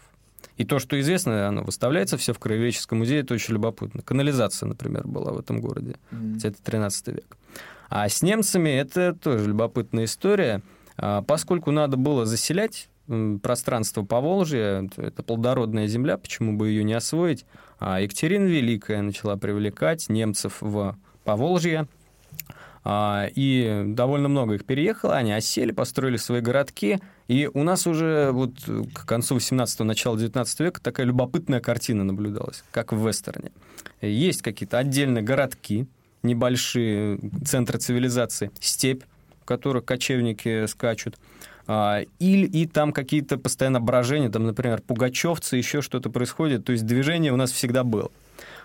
[0.57, 4.01] И то, что известно, оно выставляется все в Краеведческом музее, это очень любопытно.
[4.01, 5.95] Канализация, например, была в этом городе.
[6.11, 6.39] Mm-hmm.
[6.43, 7.38] Это 13 век.
[7.89, 10.61] А с немцами это тоже любопытная история.
[10.97, 12.89] А, поскольку надо было заселять
[13.41, 17.45] пространство по Волжье, это плодородная земля, почему бы ее не освоить,
[17.80, 21.88] а Екатерина Великая начала привлекать немцев в Поволжье,
[22.84, 28.32] а, и довольно много их переехало, они осели, построили свои городки, и у нас уже
[28.32, 28.53] вот
[28.93, 33.51] к концу 18-го, начала 19 века такая любопытная картина наблюдалась, как в вестерне.
[34.01, 35.88] Есть какие-то отдельные городки,
[36.23, 39.03] небольшие центры цивилизации, степь,
[39.41, 41.17] в которых кочевники скачут,
[41.70, 46.65] или и там какие-то постоянно брожения, там, например, пугачевцы, еще что-то происходит.
[46.65, 48.09] То есть движение у нас всегда было.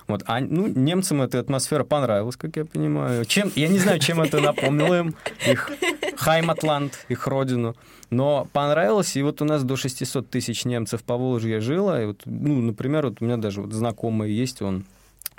[0.07, 0.23] Вот.
[0.27, 3.25] А ну, немцам эта атмосфера понравилась, как я понимаю.
[3.25, 5.15] Чем, я не знаю, чем это напомнило им,
[5.47, 5.71] их
[6.17, 7.75] Хайматланд, их родину.
[8.11, 12.03] Но понравилось, и вот у нас до 600 тысяч немцев по Волжье жило.
[12.03, 14.85] И вот, ну, например, вот у меня даже вот знакомый есть, он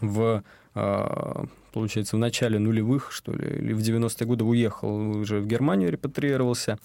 [0.01, 0.43] в
[0.75, 1.45] а,
[1.75, 6.77] получается, в начале нулевых, что ли, или в 90-е годы уехал уже в Германию, репатриировался.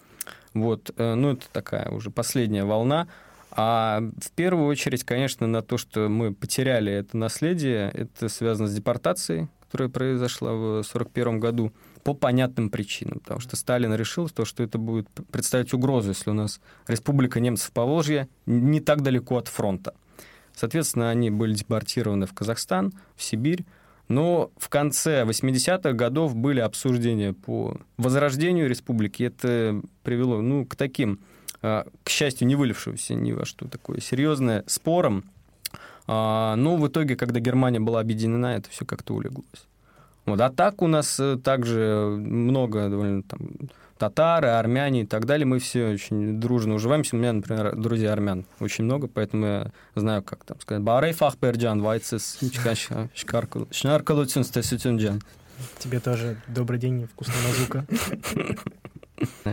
[0.55, 3.07] Вот, э, ну, это такая уже последняя волна.
[3.53, 8.75] А в первую очередь, конечно, на то, что мы потеряли это наследие, это связано с
[8.75, 11.73] депортацией, которая произошла в 1941 году
[12.05, 16.35] по понятным причинам, потому что Сталин решил, то, что это будет представить угрозу, если у
[16.35, 19.95] нас республика немцев Поволжья не так далеко от фронта.
[20.55, 23.65] Соответственно, они были депортированы в Казахстан, в Сибирь,
[24.11, 29.23] но в конце 80-х годов были обсуждения по возрождению республики.
[29.23, 31.21] Это привело ну, к таким
[31.63, 35.31] а, к счастью, не вылившегося ни во что такое серьезное, спором.
[36.09, 39.69] А, но в итоге, когда Германия была объединена, это все как-то улеглось.
[40.27, 40.41] Вот.
[40.41, 43.39] А так у нас э, также много довольно там,
[44.01, 45.47] татары, армяне и так далее.
[45.47, 47.15] Мы все очень дружно уживаемся.
[47.15, 50.83] У меня, например, друзья армян очень много, поэтому я знаю, как там сказать.
[50.83, 51.15] Барей
[51.81, 52.39] вайцес,
[53.15, 55.21] шнаркалуцин, стесютюнджан.
[55.79, 57.87] Тебе тоже добрый день, вкусная мазука.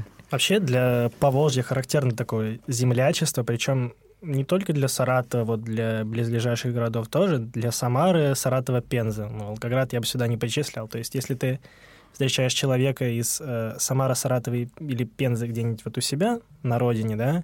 [0.32, 7.10] Вообще для Поволжья характерно такое землячество, причем не только для Саратова, вот для близлежащих городов
[7.10, 9.26] тоже, для Самары, Саратова, Пензы.
[9.26, 10.88] Ну, Волгоград я бы сюда не причислял.
[10.88, 11.60] То есть если ты
[12.18, 17.44] встречаешь человека из э, Самара, Саратова или Пензы где-нибудь вот у себя на родине, да,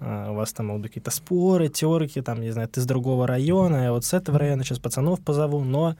[0.00, 3.84] э, у вас там будут какие-то споры, терки, там, не знаю, ты с другого района,
[3.84, 5.94] я вот с этого района сейчас пацанов позову, но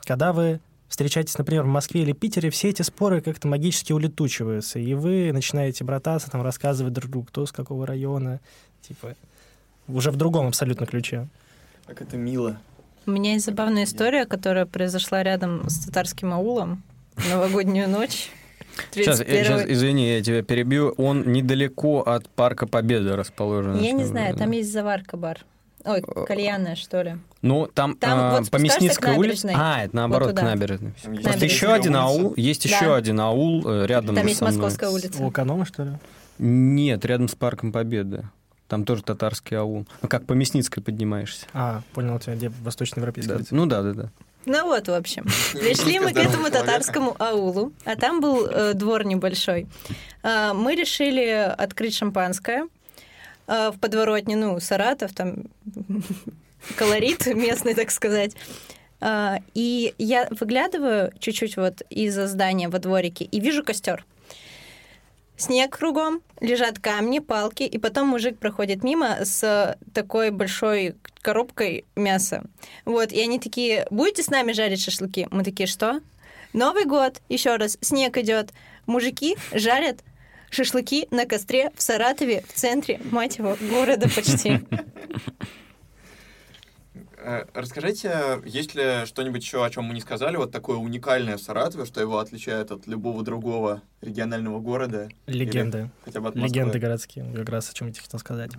[0.00, 4.94] когда вы встречаетесь, например, в Москве или Питере, все эти споры как-то магически улетучиваются, и
[4.94, 8.40] вы начинаете брататься, там, рассказывать друг другу, кто с какого района,
[8.82, 9.14] типа,
[9.86, 11.28] уже в другом абсолютно ключе.
[11.86, 12.58] Как это мило.
[13.06, 16.82] У меня есть забавная история, которая произошла рядом с татарским аулом
[17.30, 18.30] новогоднюю ночь.
[18.92, 20.94] Сейчас, сейчас, извини, я тебя перебью.
[20.98, 23.78] Он недалеко от Парка Победы расположен.
[23.78, 25.44] Я не знаю, там есть заварка бар.
[25.86, 27.16] Ой, кальянная, что ли.
[27.42, 29.52] Ну, там, там а, вот по Мясницкой улице...
[29.54, 30.94] А, это наоборот, вот к набережной.
[31.12, 32.74] Есть еще один аул, есть да.
[32.74, 35.22] еще один аул э, рядом Там есть Московская улица.
[35.22, 35.90] У эконома, что ли?
[36.38, 38.28] Нет, рядом с Парком Победы.
[38.66, 39.86] Там тоже татарский аул.
[40.02, 41.46] Ну, как по Мясницкой поднимаешься.
[41.52, 43.44] А, понял тебя, где восточноевропейский да.
[43.50, 44.10] Ну да, да, да.
[44.46, 45.24] Ну вот, в общем.
[45.52, 49.66] Пришли мы к этому татарскому аулу, а там был э, двор небольшой.
[50.22, 52.68] Э, мы решили открыть шампанское
[53.48, 55.44] э, в подворотне, ну, Саратов, там
[56.76, 58.36] колорит местный, так сказать.
[59.00, 64.04] А, и я выглядываю чуть-чуть вот из-за здания во дворике и вижу костер.
[65.36, 72.44] Снег кругом, лежат камни, палки, и потом мужик проходит мимо с такой большой коробкой мяса.
[72.84, 75.28] Вот, и они такие, будете с нами жарить шашлыки?
[75.30, 76.00] Мы такие, что?
[76.52, 78.52] Новый год, еще раз, снег идет.
[78.86, 79.98] Мужики жарят
[80.50, 84.60] шашлыки на костре в Саратове, в центре, мать его, города почти.
[87.26, 91.40] Э, расскажите, есть ли что-нибудь еще, о чем мы не сказали, вот такое уникальное в
[91.40, 95.08] Саратове, что его отличает от любого другого регионального города?
[95.26, 95.90] Легенды.
[96.04, 98.52] Хотя бы от Легенды городские, как раз о чем я хотел сказать.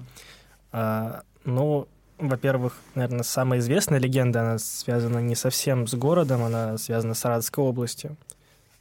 [0.74, 1.88] А, ну,
[2.18, 7.64] во-первых, наверное, самая известная легенда, она связана не совсем с городом, она связана с Саратовской
[7.64, 8.18] областью.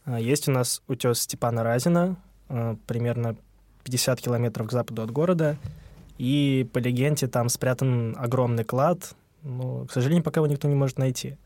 [0.04, 2.16] А, есть у нас утес Степана Разина,
[2.48, 3.36] а, примерно
[3.84, 5.56] 50 километров к западу от города,
[6.18, 9.14] и по легенде там спрятан огромный клад,
[9.46, 11.36] но, к сожалению, пока его никто не может найти.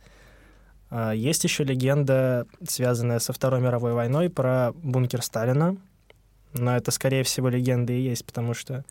[0.91, 5.77] А, есть еще легенда, связанная со Второй мировой войной, про бункер Сталина.
[6.53, 8.85] Но это, скорее всего, легенда и есть, потому что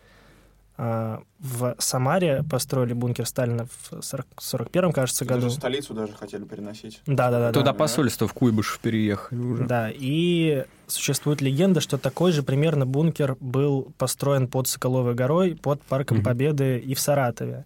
[0.78, 5.42] а, в Самаре построили бункер Сталина в 1941, кажется, году.
[5.42, 7.02] Даже столицу даже хотели переносить.
[7.06, 7.52] Да, да, да.
[7.52, 7.74] Туда да.
[7.74, 9.66] посольство в Куйбышев переехали уже.
[9.66, 15.82] Да, и существует легенда, что такой же примерно бункер был построен под Соколовой горой, под
[15.82, 16.24] Парком mm-hmm.
[16.24, 17.66] Победы и в Саратове.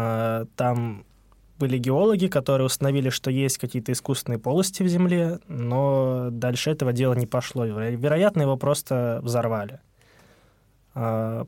[0.00, 1.04] А, там
[1.58, 7.14] были геологи, которые установили, что есть какие-то искусственные полости в земле, но дальше этого дела
[7.14, 7.64] не пошло.
[7.64, 9.80] Вероятно, его просто взорвали.
[10.94, 11.46] А,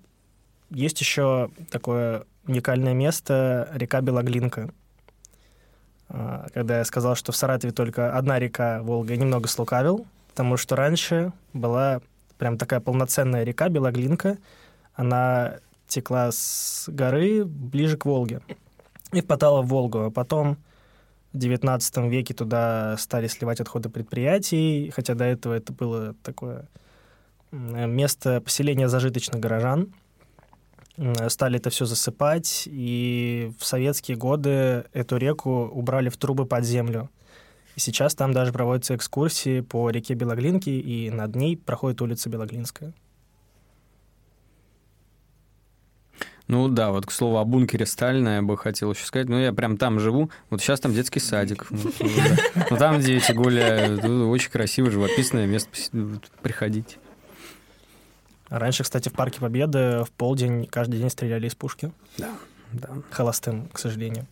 [0.68, 4.74] есть еще такое уникальное место— река Белоглинка.
[6.08, 10.56] А, когда я сказал, что в Саратове только одна река Волга, я немного слукавил, потому
[10.56, 12.00] что раньше была
[12.36, 14.38] прям такая полноценная река Белоглинка.
[14.94, 15.60] Она
[15.90, 18.40] текла с горы ближе к Волге
[19.12, 20.04] и впадала в Волгу.
[20.04, 20.56] А потом
[21.32, 26.68] в XIX веке туда стали сливать отходы предприятий, хотя до этого это было такое
[27.52, 29.92] место поселения зажиточных горожан.
[31.28, 37.10] стали это все засыпать, и в советские годы эту реку убрали в трубы под землю.
[37.76, 42.92] И сейчас там даже проводятся экскурсии по реке Белоглинки, и над ней проходит улица Белоглинская.
[46.50, 49.28] Ну да, вот к слову о бункере Сталина я бы хотел еще сказать.
[49.28, 50.32] Ну, я прям там живу.
[50.50, 51.68] Вот сейчас там детский садик.
[51.70, 54.04] Ну, там дети гуляют.
[54.04, 55.70] Очень красивое, живописное место.
[56.42, 56.96] Приходите.
[58.48, 61.92] Раньше, кстати, в Парке Победы в полдень каждый день стреляли из пушки.
[62.18, 62.30] Да,
[62.72, 62.88] да.
[63.10, 64.26] Холостым, к сожалению.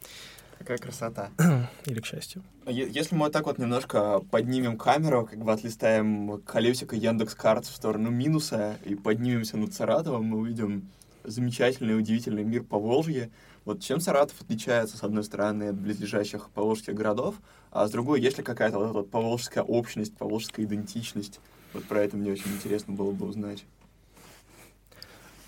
[0.58, 1.30] Какая красота.
[1.84, 2.42] Или к счастью.
[2.66, 7.66] А если мы вот так вот немножко поднимем камеру, как бы отлистаем колесико Яндекс Карт
[7.66, 10.90] в сторону минуса и поднимемся над Саратовом, мы увидим
[11.28, 13.30] замечательный, удивительный мир Поволжья.
[13.64, 17.36] Вот чем Саратов отличается, с одной стороны, от близлежащих поволжских городов,
[17.70, 21.40] а с другой, есть ли какая-то вот эта вот поволжская общность, поволжская идентичность?
[21.74, 23.64] Вот про это мне очень интересно было бы узнать.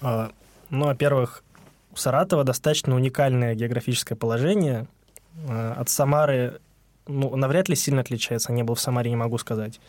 [0.02, 0.32] А,
[0.68, 1.42] ну, во-первых,
[1.92, 4.86] у Саратова достаточно уникальное географическое положение.
[5.48, 6.60] А, от Самары,
[7.06, 8.52] ну, навряд ли сильно отличается.
[8.52, 9.80] Не был в Самаре, не могу сказать.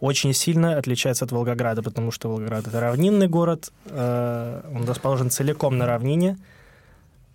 [0.00, 3.72] Очень сильно отличается от Волгограда, потому что Волгоград— это равнинный город.
[3.86, 6.38] А, он расположен целиком на равнине.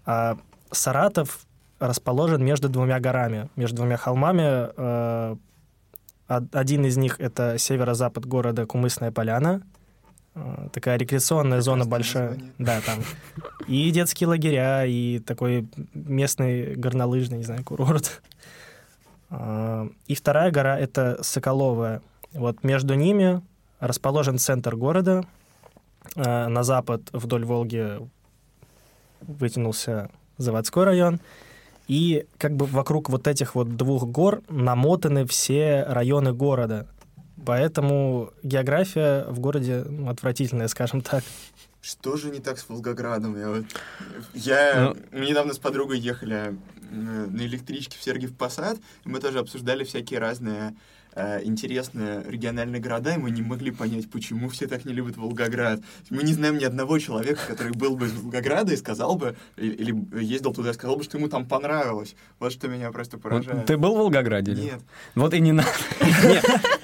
[0.05, 0.37] А
[0.71, 1.39] Саратов
[1.79, 5.37] расположен между двумя горами, между двумя холмами.
[6.27, 9.61] Один из них— это северо-запад города Кумысная Поляна—
[10.35, 12.29] Э, такая рекреационная зона большая.
[12.29, 12.53] Название.
[12.57, 12.99] Да, там.
[13.67, 18.21] И детские лагеря, и такой местный горнолыжный, не знаю, курорт.
[19.29, 22.01] Э, и вторая гора— это Соколовая.
[22.33, 23.41] Вот между ними
[23.79, 25.25] расположен центр города.
[26.15, 27.99] Э, на запад вдоль Волги
[29.21, 31.19] вытянулся заводской район.
[31.87, 36.87] И как бы вокруг вот этих вот двух гор намотаны все районы города.
[37.45, 41.23] Поэтому география в городе отвратительная, скажем так.
[41.81, 43.37] Что же не так с Волгоградом?
[43.37, 43.65] Я, вот,
[44.33, 45.19] я ну...
[45.19, 46.57] мы недавно с подругой ехали
[46.89, 53.13] на электричке в Сергиев Посад, и мы тоже обсуждали всякие разные Э, интересные региональные города,
[53.13, 55.81] и мы не могли понять, почему все так не любят Волгоград.
[56.09, 59.95] Мы не знаем ни одного человека, который был бы из Волгограда и сказал бы, или
[60.19, 62.15] ездил туда и сказал бы, что ему там понравилось.
[62.39, 63.65] Вот что меня просто поражает.
[63.65, 64.53] Ты был в Волгограде?
[64.53, 64.81] Нет.
[65.15, 65.69] Вот и не надо.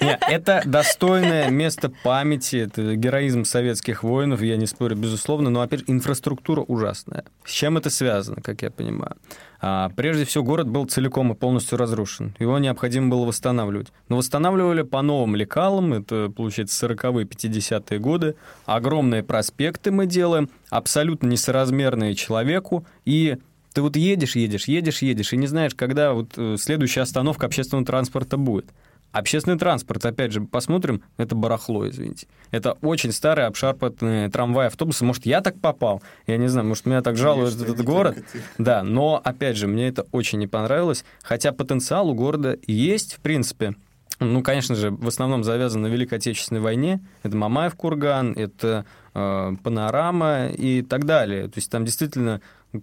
[0.01, 5.83] Нет, это достойное место памяти, это героизм советских воинов, я не спорю, безусловно, но, опять
[5.87, 7.25] инфраструктура ужасная.
[7.43, 9.15] С чем это связано, как я понимаю?
[9.61, 12.35] А, прежде всего, город был целиком и полностью разрушен.
[12.39, 13.87] Его необходимо было восстанавливать.
[14.07, 18.35] Но восстанавливали по новым лекалам, это, получается, 40-е, 50-е годы.
[18.65, 23.37] Огромные проспекты мы делаем, абсолютно несоразмерные человеку, и
[23.73, 27.85] ты вот едешь, едешь, едешь, едешь, и не знаешь, когда вот э, следующая остановка общественного
[27.85, 28.65] транспорта будет.
[29.11, 32.27] Общественный транспорт, опять же, посмотрим, это барахло, извините.
[32.51, 35.03] Это очень старые обшарпанные трамваи, автобусы.
[35.03, 36.03] Может, я так попал?
[36.27, 38.17] Я не знаю, может, меня так жалует Конечно, этот город.
[38.59, 41.03] Да, но, опять же, мне это очень не понравилось.
[41.23, 43.75] Хотя потенциал у города есть, в принципе.
[44.19, 46.99] Ну, конечно же, в основном завязан на Великой Отечественной войне.
[47.23, 51.45] Это Мамаев курган, это э, панорама и так далее.
[51.45, 52.41] То есть там действительно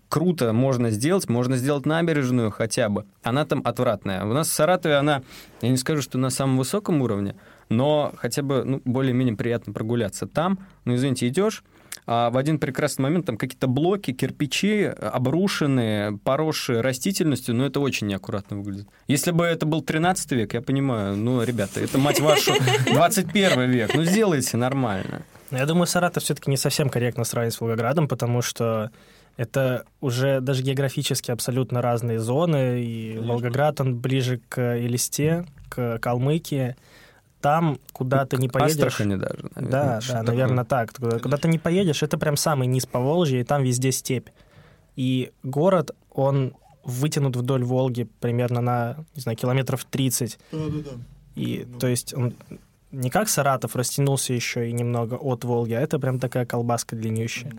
[0.09, 3.07] круто можно сделать, можно сделать набережную хотя бы.
[3.23, 4.25] Она там отвратная.
[4.25, 5.23] У нас в Саратове она,
[5.63, 7.37] я не скажу, что на самом высоком уровне,
[7.69, 10.59] но хотя бы ну, более-менее приятно прогуляться там.
[10.85, 11.63] Ну, извините, идешь,
[12.07, 18.07] а в один прекрасный момент там какие-то блоки, кирпичи обрушенные, поросшие растительностью, но это очень
[18.07, 18.89] неаккуратно выглядит.
[19.09, 22.55] Если бы это был 13 век, я понимаю, ну, ребята, это, мать вашу,
[22.93, 25.23] 21 век, ну, сделайте нормально.
[25.51, 28.91] Я думаю, Саратов все-таки не совсем корректно сравнить с Волгоградом, потому что
[29.37, 33.33] это уже даже географически абсолютно разные зоны, и Конечно.
[33.33, 36.77] Волгоград, он ближе к Элисте, к Калмыкии.
[37.41, 38.77] Там, куда ты не поедешь...
[38.77, 39.71] Астрахани даже, наверное.
[39.71, 40.95] Да, да, наверное, так.
[40.95, 44.29] Куда, куда ты не поедешь, это прям самый низ по Волжье, и там везде степь.
[44.97, 50.39] И город, он вытянут вдоль Волги примерно на, не знаю, километров 30.
[50.51, 50.91] Да, да, да.
[51.35, 52.35] И, то есть, он
[52.91, 57.53] не как Саратов растянулся еще и немного от Волги, а это прям такая колбаска длиннющая.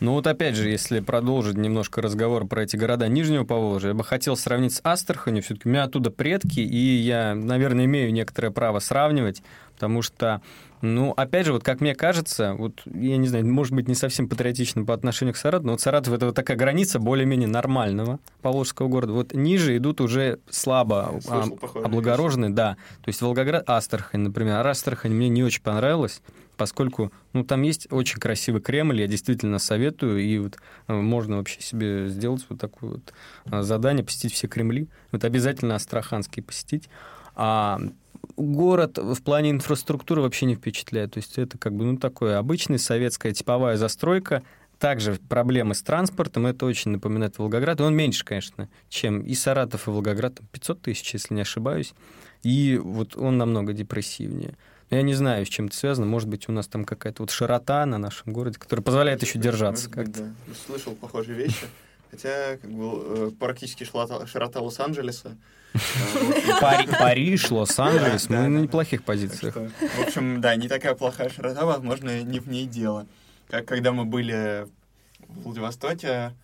[0.00, 4.02] Ну вот опять же, если продолжить немножко разговор про эти города Нижнего Поволжья, я бы
[4.02, 5.42] хотел сравнить с Астраханью.
[5.42, 9.42] Все-таки у меня оттуда предки, и я, наверное, имею некоторое право сравнивать,
[9.74, 10.40] потому что,
[10.80, 14.26] ну, опять же, вот как мне кажется, вот, я не знаю, может быть, не совсем
[14.26, 18.88] патриотично по отношению к Саратову, но вот Саратов— это вот такая граница более-менее нормального Поволжского
[18.88, 19.12] города.
[19.12, 22.78] Вот ниже идут уже слабо Слышал, облагороженные, да.
[23.02, 24.56] То есть Волгоград, Астрахань, например.
[24.56, 26.22] А Астрахань мне не очень понравилась
[26.60, 30.58] поскольку ну, там есть очень красивый Кремль, я действительно советую, и вот
[30.88, 33.14] э, можно вообще себе сделать вот такое вот
[33.46, 36.90] э, задание, посетить все Кремли, вот обязательно Астраханский посетить.
[37.34, 37.80] А
[38.36, 41.14] город в плане инфраструктуры вообще не впечатляет.
[41.14, 44.42] То есть это как бы ну, такое обычная советская типовая застройка,
[44.78, 47.80] также проблемы с транспортом, это очень напоминает Волгоград.
[47.80, 50.40] И он меньше, конечно, чем и Саратов, и Волгоград.
[50.52, 51.94] 500 тысяч, если не ошибаюсь.
[52.42, 54.58] И вот он намного депрессивнее.
[54.90, 56.06] Я не знаю, с чем это связано.
[56.06, 59.88] Может быть, у нас там какая-то вот широта на нашем городе, которая позволяет еще держаться
[59.88, 60.24] как-то.
[60.24, 60.54] Да.
[60.66, 61.66] Слышал похожие вещи.
[62.10, 65.36] Хотя как бы, э, практически широта, широта Лос-Анджелеса.
[66.60, 69.54] Париж, Лос-Анджелес, мы на неплохих позициях.
[69.54, 73.06] В общем, да, не такая плохая широта, возможно, не в ней дело.
[73.48, 74.66] Как когда мы были
[75.20, 76.34] в Владивостоке,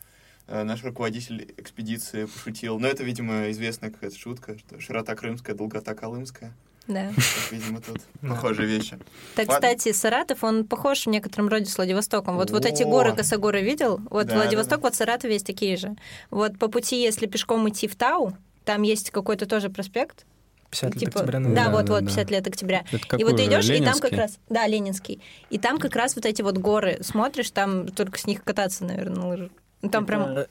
[0.47, 5.97] э, наш руководитель экспедиции пошутил, но это, видимо, известная какая-то шутка, что широта крымская, долгота
[5.97, 6.55] колымская.
[6.87, 7.11] Да.
[7.51, 8.99] видимо, тут похожие вещи.
[9.35, 12.37] Так, кстати, Саратов, он похож в некотором роде с Владивостоком.
[12.37, 14.01] Вот, вот эти горы, косогоры видел?
[14.11, 15.97] Вот Владивосток, вот Саратов есть такие же.
[16.31, 20.25] Вот по пути, если пешком идти в Тау, там есть какой-то тоже проспект,
[20.71, 21.41] 50 лет типа, октября.
[21.41, 22.85] Да, да, вот, да, вот, 50 лет октября.
[23.17, 24.39] и вот ты идешь, и там как раз...
[24.49, 25.21] Да, Ленинский.
[25.51, 29.17] И там как раз вот эти вот горы смотришь, там только с них кататься, наверное,
[29.17, 29.51] на лыжах.
[29.83, 30.47] Ну, там прям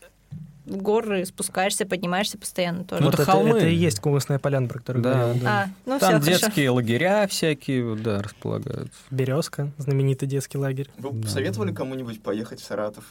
[0.65, 3.03] горы спускаешься, поднимаешься постоянно тоже.
[3.03, 3.57] Вот это, холмы.
[3.57, 5.13] это и есть Кумысная поляна, про которую да.
[5.13, 5.43] говорил.
[5.43, 5.63] Да.
[5.63, 6.73] А, ну Там все, детские хорошо.
[6.75, 8.99] лагеря всякие, да, располагаются.
[9.11, 10.89] Березка, знаменитый детский лагерь.
[10.97, 11.27] Вы да.
[11.27, 13.05] советовали кому-нибудь поехать в Саратов?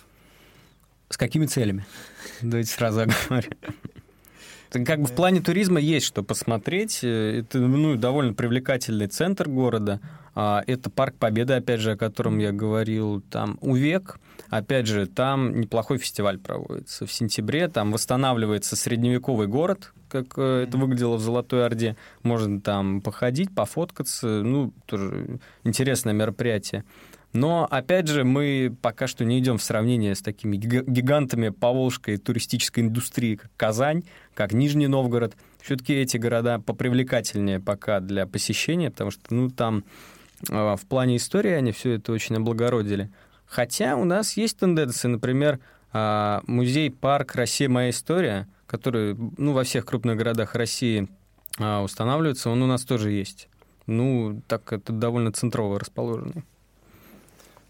[1.09, 1.87] С какими целями?
[2.43, 3.53] Давайте сразу оговорим.
[4.85, 7.05] Как бы в плане туризма есть что посмотреть.
[7.05, 10.01] Это ну, довольно привлекательный центр города.
[10.35, 13.23] А, это парк Победы, опять же, о котором я говорил.
[13.31, 14.19] Там Увек,
[14.51, 17.07] опять же, там неплохой фестиваль проводится.
[17.07, 21.97] В сентябре там восстанавливается средневековый город, как э, это выглядело в Золотой Орде.
[22.23, 24.27] Можно там походить, пофоткаться.
[24.43, 26.85] Ну, тоже интересное мероприятие.
[27.33, 32.85] Но, опять же, мы пока что не идем в сравнение с такими гигантами поволжской туристической
[32.85, 34.05] индустрии, как Казань,
[34.35, 35.37] как Нижний Новгород.
[35.61, 39.83] Все-таки эти города попривлекательнее пока для посещения, потому что ну, там
[40.49, 43.11] в плане истории они все это очень облагородили.
[43.47, 45.61] Хотя у нас есть тенденции, например,
[45.93, 47.69] а, музей-парк «Россия.
[47.69, 51.09] Моя история», который ну, во всех крупных городах России
[51.59, 53.49] а, устанавливается, он у нас тоже есть.
[53.87, 56.43] Ну, так это довольно центрово расположенный.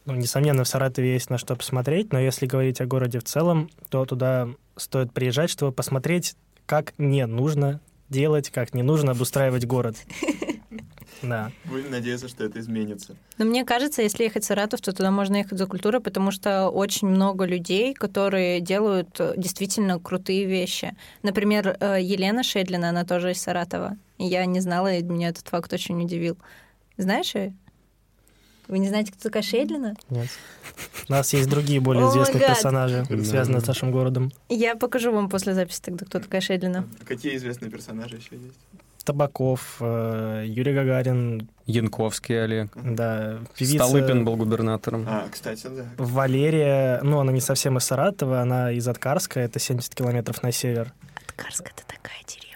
[0.06, 3.70] Ну, несомненно, в Саратове есть на что посмотреть, но если говорить о городе в целом,
[3.88, 6.36] то туда стоит приезжать, чтобы посмотреть,
[6.66, 9.96] как не нужно делать, как не нужно обустраивать город.
[11.28, 11.52] Да.
[11.64, 13.16] Будем надеяться, что это изменится.
[13.38, 16.68] Но мне кажется, если ехать в Саратов, то туда можно ехать за культурой, потому что
[16.68, 20.94] очень много людей, которые делают э, действительно крутые вещи.
[21.22, 23.96] Например, э, Елена Шедлина, она тоже из Саратова.
[24.18, 26.36] Я не знала, и меня этот факт очень удивил.
[26.96, 27.54] Знаешь ее?
[28.66, 29.94] Вы не знаете, кто такая Шейдлина?
[30.08, 30.28] Нет.
[31.08, 34.32] У нас есть другие более известные oh персонажи, связанные с нашим городом.
[34.48, 36.86] Я покажу вам после записи тогда, кто такая Шейдлина.
[37.04, 38.58] Какие известные персонажи еще есть?
[39.04, 41.48] Табаков, э, Юрий Гагарин.
[41.66, 42.70] Янковский Олег.
[42.74, 43.38] Да.
[43.56, 43.84] Певица...
[43.84, 45.06] Столыпин был губернатором.
[45.08, 45.84] А, кстати, да.
[45.98, 50.92] Валерия, ну, она не совсем из Саратова, она из Откарска, это 70 километров на север.
[51.28, 52.53] Откарск— это такая деревня.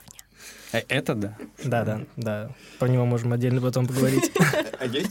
[0.73, 1.37] Э, это да.
[1.65, 2.51] Да, да, да.
[2.79, 4.31] Про него можем отдельно потом поговорить.
[4.81, 5.11] А есть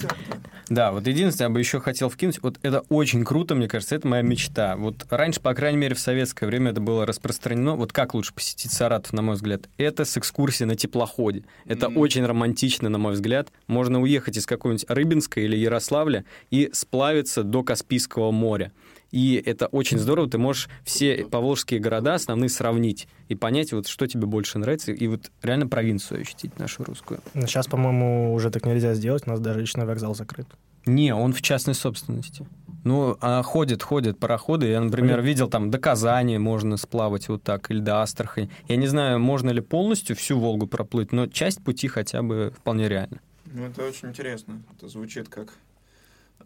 [0.70, 4.08] Да, вот единственное, я бы еще хотел вкинуть, вот это очень круто, мне кажется, это
[4.08, 4.78] моя мечта.
[4.78, 7.76] Вот раньше, по крайней мере, в советское время это было распространено.
[7.76, 9.68] Вот как лучше посетить Саратов, на мой взгляд?
[9.78, 11.44] Это с экскурсией на теплоходе.
[11.66, 13.52] Это очень романтично, на мой взгляд.
[13.68, 18.72] Можно уехать из какого-нибудь Рыбинска или Ярославля и сплавиться до Каспийского моря.
[19.12, 24.08] И это очень здорово, ты можешь все поволжские города основные сравнить и понять, вот что
[24.08, 27.22] тебе больше нравится, и вот реально провинцию ощутить нашу русскую.
[27.34, 30.48] Сейчас, по-моему, уже так нельзя сделать, у нас даже личный вокзал закрыт.
[30.86, 32.46] Не, он в частной собственности.
[32.84, 34.68] Ну, а ходят, ходят пароходы.
[34.68, 38.50] Я, например, видел там до Казани можно сплавать вот так, или до Астрахани.
[38.70, 42.88] Я не знаю, можно ли полностью всю Волгу проплыть, но часть пути хотя бы вполне
[42.88, 43.20] реально.
[43.46, 44.62] Ну, это очень интересно.
[44.76, 45.54] Это звучит как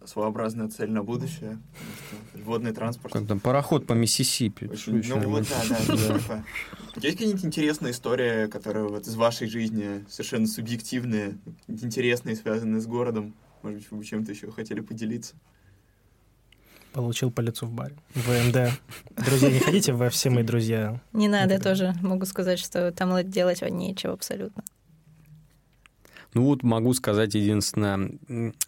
[0.06, 1.60] своеобразная цель на будущее.
[2.34, 3.14] Водный транспорт.
[3.14, 4.66] Как там пароход по Миссисипи.
[4.66, 6.20] Очень, ну вот, да, да.
[6.28, 6.44] да.
[6.96, 13.34] Есть какие-нибудь интересные истории, которые вот из вашей жизни совершенно субъективные, интересные, связанные с городом?
[13.64, 15.36] Может быть, вы чем-то еще хотели поделиться?
[16.94, 17.96] Получил по лицу в баре.
[18.16, 18.72] ВМД.
[19.26, 21.00] Друзья, не ходите в все мои друзья.
[21.14, 24.64] Не надо, я тоже могу сказать, что там делать нечего абсолютно.
[26.34, 28.12] Ну вот могу сказать единственное,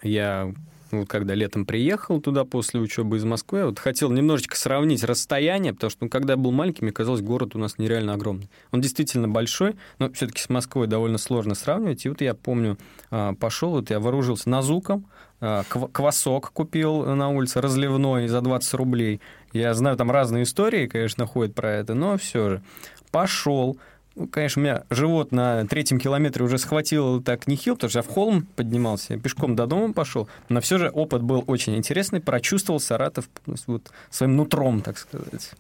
[0.02, 0.54] я
[0.94, 5.74] ну, когда летом приехал туда после учебы из Москвы, я вот хотел немножечко сравнить расстояние,
[5.74, 8.50] потому что ну, когда я был маленьким, мне казалось, город у нас нереально огромный.
[8.72, 12.06] Он действительно большой, но все-таки с Москвой довольно сложно сравнивать.
[12.06, 12.78] И вот я помню,
[13.10, 15.08] а, пошел, вот я вооружился назуком,
[15.42, 19.20] а, квасок купил на улице разливной за 20 рублей.
[19.52, 22.64] Я знаю, там разные истории, конечно, ходят про это, но все же.
[23.12, 23.78] Пошел,
[24.16, 28.04] ну, конечно, у меня живот на третьем километре уже схватил так нехил, потому что я
[28.04, 30.28] в холм поднимался, пешком до дома пошел.
[30.50, 33.30] Но все же опыт был очень интересный, прочувствовал Саратов
[33.68, 35.52] вот, своим нутром, так сказать.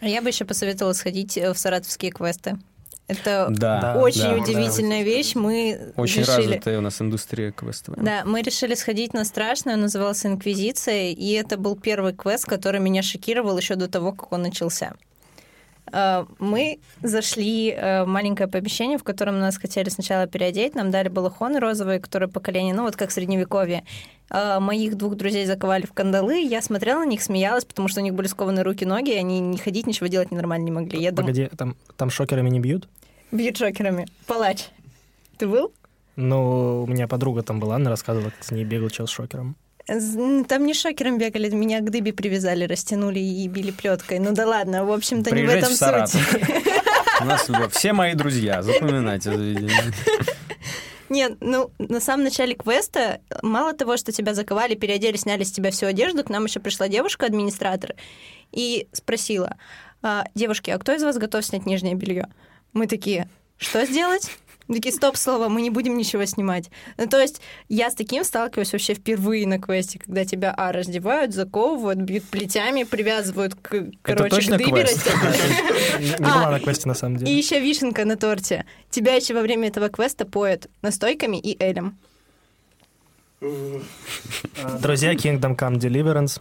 [0.00, 2.58] А я бы еще посоветовала сходить в саратовские квесты.
[3.06, 4.36] Это Да, очень да.
[4.36, 5.34] удивительная вещь.
[5.34, 6.36] Мы Очень решили...
[6.36, 8.04] развитая у нас индустрия квестовая.
[8.04, 13.02] Да, мы решили сходить на страшную, назывался «Инквизиция», и это был первый квест, который меня
[13.02, 14.94] шокировал еще до того, как он начался.
[15.92, 20.74] Э, Мы зашли э, в маленькое помещение, в котором нас хотели сначала переодеть.
[20.74, 23.84] Нам дали балахоны розовые, которые поколение, ну вот как в средневековье.
[24.30, 26.42] Э, Моих двух друзей заковали в кандалы.
[26.42, 29.40] Я смотрела на них, смеялась, потому что у них были скованы руки, ноги, и они
[29.40, 31.00] не ходить, ничего делать нормально не могли.
[31.00, 32.88] Я Погоди, там, там шокерами не бьют?
[33.32, 34.06] бьют шокерами.
[34.26, 34.68] Палач.
[35.38, 35.72] Ты был?
[36.16, 39.56] Ну, у меня подруга там была, она рассказывала, как с ней бегал чел с шокером.
[40.48, 44.20] Там не шокером бегали, меня к дыбе привязали, растянули и били плеткой.
[44.20, 46.12] Ну да ладно, в общем-то, не в этом в Саратов.
[46.12, 46.42] суть.
[47.20, 49.92] У нас все мои друзья, запоминайте заведение.
[51.08, 55.72] Нет, ну, на самом начале квеста, мало того, что тебя заковали, переодели, сняли с тебя
[55.72, 57.96] всю одежду, к нам еще пришла девушка-администратор
[58.52, 59.56] и спросила,
[60.02, 62.28] «А, девушки, а кто из вас готов снять нижнее белье?
[62.72, 63.28] Мы такие,
[63.58, 64.30] что сделать?
[64.72, 66.70] Такие, стоп, слово, мы не будем ничего снимать.
[66.96, 71.34] Ну, то есть я с таким сталкиваюсь вообще впервые на квесте, когда тебя, а, раздевают,
[71.34, 74.86] заковывают, бьют плетями, привязывают к, короче, точно к дыбе.
[75.98, 77.36] Не не А, была на квесте, на самом И деле.
[77.38, 78.64] еще вишенка на торте.
[78.90, 81.98] Тебя еще во время этого квеста поют настойками и элем.
[83.40, 86.40] Друзья, Kingdom Come Deliverance.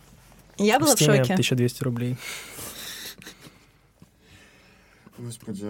[0.58, 1.22] Я была в шоке.
[1.34, 2.18] 1200 рублей.
[5.18, 5.66] Господи.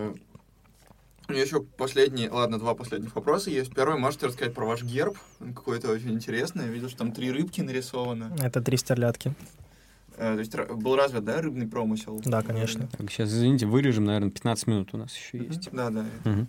[1.30, 3.72] У меня еще последние, ладно, два последних вопроса есть.
[3.76, 5.16] Первый, можете рассказать про ваш герб?
[5.40, 6.66] Он какой-то очень интересный.
[6.66, 8.32] Я видел, что там три рыбки нарисованы.
[8.42, 9.36] Это три стерлядки.
[10.18, 12.20] Э, то есть был развит, да, рыбный промысел?
[12.26, 12.88] Да, конечно.
[12.98, 15.48] Так, сейчас, извините, вырежем, наверное, 15 минут у нас еще Мгм.
[15.52, 15.70] есть.
[15.72, 16.48] Да, да, Мгм.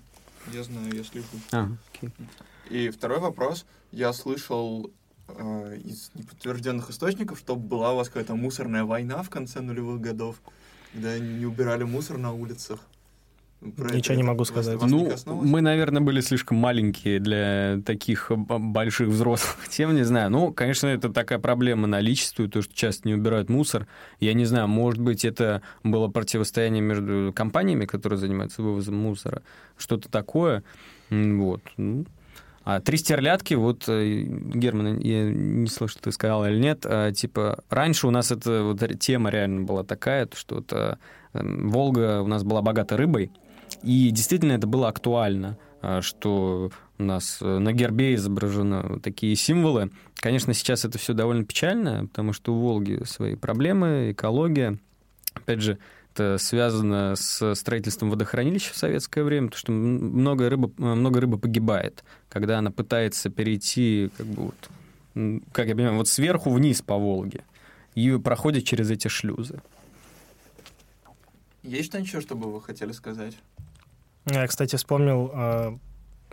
[0.55, 1.27] я знаю, я слежу.
[1.53, 2.11] А, окей.
[2.71, 3.67] И второй вопрос.
[3.93, 4.91] Я слышал
[5.29, 10.41] э, из неподтвержденных источников, что была у вас какая-то мусорная война в конце нулевых годов,
[10.95, 12.81] когда не убирали мусор на улицах.
[13.61, 14.81] Про Ничего не могу сказать.
[14.81, 20.31] не Ну, мы, наверное, были слишком маленькие для таких больших взрослых тем, не знаю.
[20.31, 23.87] Ну, конечно, это такая проблема наличествует, то, что часто не убирают мусор.
[24.19, 29.43] Я не знаю, может быть, это было противостояние между компаниями, которые занимаются вывозом мусора,
[29.77, 30.63] что-то такое.
[31.11, 31.61] Вот.
[31.77, 32.07] Ну,
[32.65, 37.63] А три стерлядки, вот, э, Герман, я не слышал, ты сказал или нет, а, типа,
[37.69, 40.97] раньше у нас эта вот тема реально была такая, то, что вот, э,
[41.35, 43.33] эм, Волга у нас была богата рыбой,
[43.83, 49.91] и действительно это было актуально, а, что у нас э, на гербе изображены такие символы.
[50.17, 54.79] Конечно, сейчас это все довольно печально, потому что у Волги свои проблемы, экология.
[55.33, 55.79] Опять же,
[56.15, 61.39] это связано с строительством водохранилища в советское время, потому что много рыбы, э, много рыбы
[61.39, 64.53] погибает, когда она пытается перейти, как бы
[65.15, 67.45] вот, как я понимаю, вот сверху вниз по Волге
[67.95, 69.63] и проходит через эти шлюзы.
[71.63, 73.37] Есть что-нибудь еще, что бы вы хотели сказать?
[74.27, 75.79] Я, кстати, вспомнил э,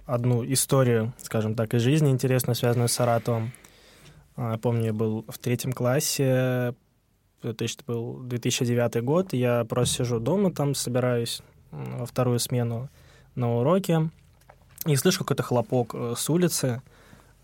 [0.06, 3.52] одну историю, скажем так, из жизни интересную, связанную с Саратовом.
[4.36, 6.76] А, помню, я был в третьем классе,
[7.42, 12.90] это был 2009 год, я просто сижу дома, там собираюсь во вторую смену
[13.36, 14.10] на уроке,
[14.86, 16.82] и слышу какой-то хлопок э, с улицы.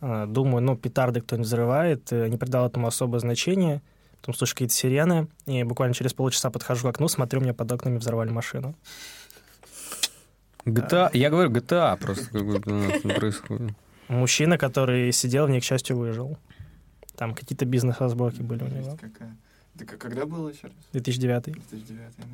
[0.01, 3.81] А, Думаю, ну, петарды кто-нибудь взрывает, э, не придал этому особое значение.
[4.21, 7.97] Потом слышу какие-то сирены, и буквально через полчаса подхожу к окну, смотрю, мне под окнами
[7.97, 8.75] взорвали машину.
[10.65, 13.71] GTA, я говорю, GTA просто какой-то у нас происходит.
[14.07, 16.37] Мужчина, который сидел в ней, к счастью, выжил.
[17.15, 18.97] Там какие-то бизнес-разборки были у него.
[18.97, 20.73] К- когда было еще раз?
[20.93, 21.43] 2009.
[21.53, 22.25] 2009, ну.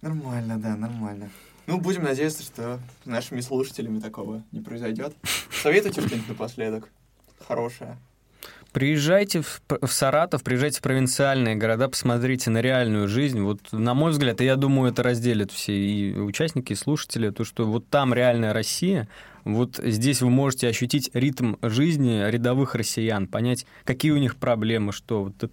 [0.00, 1.30] Нормально, да, нормально.
[1.66, 5.14] Ну, будем надеяться, что с нашими слушателями такого не произойдет.
[5.62, 6.88] Советуйте что-нибудь напоследок.
[7.46, 7.96] Хорошее.
[8.72, 13.40] Приезжайте в, в Саратов, приезжайте в провинциальные города, посмотрите на реальную жизнь.
[13.40, 17.44] Вот, на мой взгляд, и я думаю, это разделят все и участники, и слушатели, то,
[17.44, 19.08] что вот там реальная Россия,
[19.44, 25.24] вот здесь вы можете ощутить ритм жизни рядовых россиян, понять, какие у них проблемы, что
[25.24, 25.52] вот это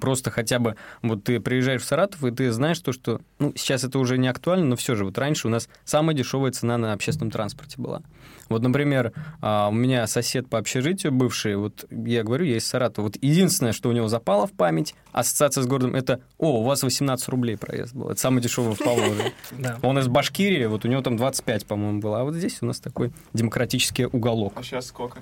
[0.00, 3.20] Просто хотя бы вот ты приезжаешь в Саратов, и ты знаешь то, что...
[3.38, 6.52] Ну, сейчас это уже не актуально, но все же, вот раньше у нас самая дешевая
[6.52, 8.02] цена на общественном транспорте была.
[8.48, 13.06] Вот, например, а, у меня сосед по общежитию бывший, вот я говорю, я из Саратова.
[13.06, 16.82] Вот единственное, что у него запало в память, ассоциация с городом, это «О, у вас
[16.82, 18.10] 18 рублей проезд был».
[18.10, 19.32] Это самый дешевый в Поволжье.
[19.82, 22.20] Он из Башкирии, вот у него там 25, по-моему, было.
[22.20, 24.54] А вот здесь у нас такой демократический уголок.
[24.56, 25.20] А сейчас сколько?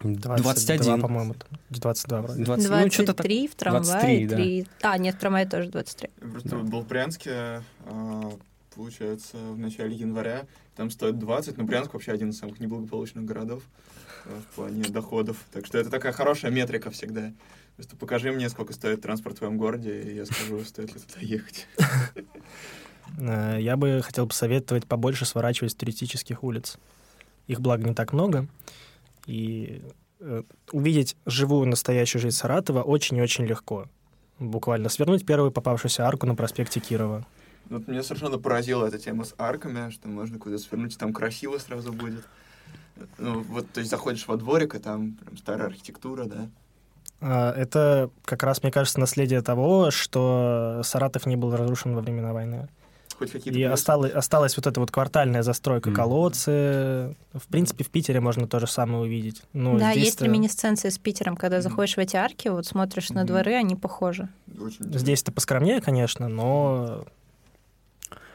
[0.00, 1.00] 22, 21.
[1.00, 1.34] по-моему.
[1.34, 1.48] там.
[1.70, 2.44] 22 вроде.
[2.44, 3.26] 20, ну, что-то так.
[3.26, 4.36] 23 в трамвае, 23, да.
[4.36, 4.66] 3...
[4.82, 6.10] А, нет, в трамвае тоже 23.
[6.22, 6.56] Я просто Да.
[6.58, 8.32] был в Брянске, а,
[8.74, 10.46] получается, в начале января.
[10.76, 13.62] Там стоит 20, но Брянск вообще один из самых неблагополучных городов
[14.24, 15.36] э, в плане доходов.
[15.52, 17.32] Так что это такая хорошая метрика всегда.
[17.76, 21.20] Просто покажи мне, сколько стоит транспорт в твоем городе, и я скажу, стоит ли туда
[21.20, 21.66] ехать.
[23.18, 26.78] Э, я бы хотел посоветовать побольше сворачивать с туристических улиц.
[27.46, 28.48] Их, благо, не так много.
[29.26, 29.82] И
[30.20, 30.42] э,
[30.72, 33.86] увидеть живую настоящую жизнь Саратова очень и очень легко.
[34.38, 37.24] Буквально свернуть первую попавшуюся арку на проспекте Кирова.
[37.70, 41.58] Вот меня совершенно поразила эта тема с арками, что можно куда-то свернуть, и там красиво
[41.58, 42.24] сразу будет.
[43.18, 46.48] Ну, вот, то есть заходишь во дворик, и там прям старая архитектура, да?
[47.20, 52.32] А, Это как раз, мне кажется, наследие того, что Саратов не был разрушен во времена
[52.32, 52.68] войны.
[53.18, 53.72] Хоть какие-то И плюсы?
[53.72, 55.96] осталась, осталась вот эта вот квартальная застройка, Мгм.
[55.96, 56.50] колодцы.
[57.32, 59.42] В принципе, в Питере можно то же самое увидеть.
[59.52, 61.62] Ну, да, есть реминисценции с Питером, когда Мгм.
[61.62, 63.26] заходишь в эти арки, вот смотришь на Мгм.
[63.28, 64.28] дворы, они похожи.
[64.60, 67.04] Очень Здесь-то поскромнее, конечно, но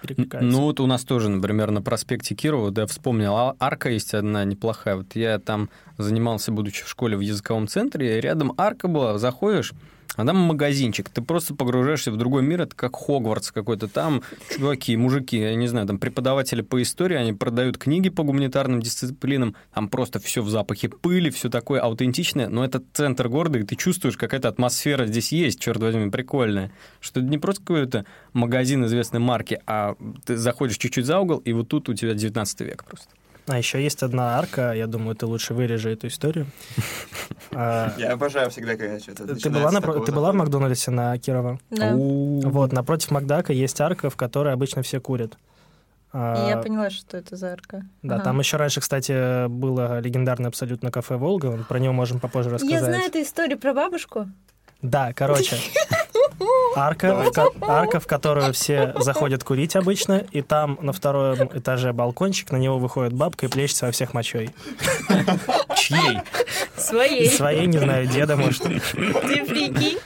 [0.02, 0.50] перекликается.
[0.50, 4.46] Ну, вот у нас тоже, например, на проспекте Кирова, да, вспомнил, а- арка есть одна
[4.46, 4.96] неплохая.
[4.96, 9.74] Вот я там занимался, будучи в школе в языковом центре, и рядом арка была, заходишь,
[10.16, 11.10] а там магазинчик.
[11.10, 13.88] Ты просто погружаешься в другой мир, это как Хогвартс какой-то.
[13.88, 18.82] Там чуваки, мужики, я не знаю, там преподаватели по истории, они продают книги по гуманитарным
[18.82, 23.64] дисциплинам, там просто все в запахе пыли, все такое аутентичное, но это центр города, и
[23.64, 26.72] ты чувствуешь, какая-то атмосфера здесь есть, черт возьми, прикольная.
[27.00, 29.96] Что это не просто какой-то магазин известной марки, а
[30.26, 33.10] ты заходишь чуть-чуть за угол, и вот тут у тебя 19 век просто.
[33.52, 36.46] А еще есть одна арка, я думаю, ты лучше вырежи эту историю.
[37.52, 41.58] А, Я обожаю всегда, когда что-то Ты была, напро- ты была в Макдональдсе на Кирова?
[41.72, 41.94] Да.
[41.96, 45.34] Вот, напротив Макдака есть арка, в которой обычно все курят.
[45.34, 45.38] И
[46.14, 47.82] А, я поняла, что это за арка.
[48.04, 48.24] Да, Ага.
[48.26, 52.72] там еще раньше, кстати, было легендарное абсолютно кафе «Волга», про него можем попозже рассказать.
[52.82, 54.28] Я знаю эту историю про бабушку.
[54.84, 55.56] Да, короче,
[56.76, 61.94] арка, в ко- арка, в которую все заходят курить обычно, и там на втором этаже
[61.94, 64.50] балкончик, на него выходит бабка и плещется во всех мочой.
[65.76, 66.20] чьей?
[66.78, 67.30] Своей.
[67.30, 68.64] Своей, не знаю, деда, может.
[68.64, 68.80] Ты
[69.46, 70.00] прикинь?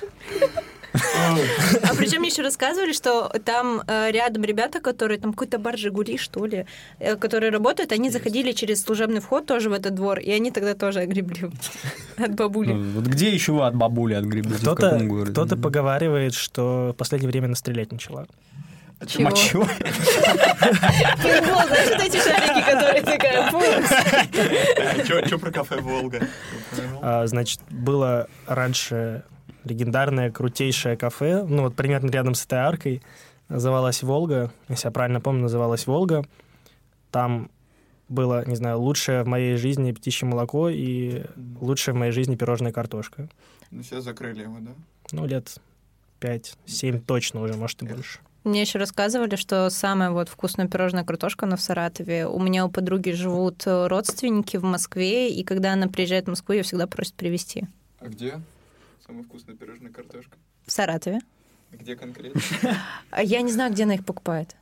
[0.93, 6.17] А причем мне еще рассказывали, что там э, рядом ребята, которые там какой-то бар Жигули,
[6.17, 6.65] что ли,
[6.99, 10.75] э, которые работают, они заходили через служебный вход тоже в этот двор, и они тогда
[10.75, 11.49] тоже огребли
[12.17, 12.73] от бабули.
[12.73, 14.55] Ну, Вот где еще вы от бабули отгребли?
[14.55, 18.27] Кто-то поговаривает, что в последнее время настрелять начала.
[19.07, 19.23] Чего?
[19.23, 19.65] Мочой?
[21.21, 23.51] Пейнтбол, знаешь, вот эти шарики, которые такая...
[23.51, 25.25] пум.
[25.27, 26.27] Что про кафе «Волга»?
[27.01, 29.23] А, значит, было раньше
[29.63, 33.01] легендарное крутейшее кафе, ну вот примерно рядом с этой аркой,
[33.49, 36.25] называлась «Волга», если я правильно помню, называлась «Волга».
[37.11, 37.49] Там
[38.09, 41.23] было, не знаю, лучшее в моей жизни птичье молоко и
[41.59, 43.29] лучшее в моей жизни пирожная картошка.
[43.71, 44.71] Ну, сейчас закрыли его, да?
[45.11, 45.57] Ну, лет
[46.21, 48.19] 5-7 точно уже, может, и больше.
[48.43, 52.27] Мне еще рассказывали, что самая вот вкусная пирожная картошка, она в Саратове.
[52.27, 56.53] У меня у подруги живут э, родственники в Москве, и когда она приезжает в Москву,
[56.53, 57.67] ее всегда просят привезти.
[57.99, 58.41] А где
[59.13, 60.37] самая вкусная пирожная картошка?
[60.65, 61.19] В Саратове.
[61.71, 62.41] Где конкретно?
[63.21, 64.55] Я не знаю, где она их покупает.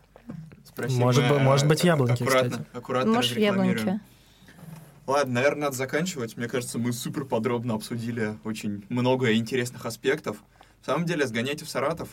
[0.66, 2.68] Спроси, Может мы, быть- может быть, а- яблоньки, аккуратно, кстати.
[2.74, 4.00] Аккуратно Может, яблоньке.
[5.08, 6.36] Ладно, наверное, надо заканчивать.
[6.38, 10.38] Мне кажется, мы супер подробно обсудили очень много интересных аспектов.
[10.82, 12.10] В самом деле, сгоняйте в Саратов.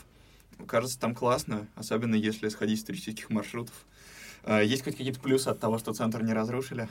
[0.66, 3.74] Кажется, там классно, особенно если сходить с туристических маршрутов.
[4.44, 6.89] А, Есть хоть какие-то плюсы от того, что центр не разрушили?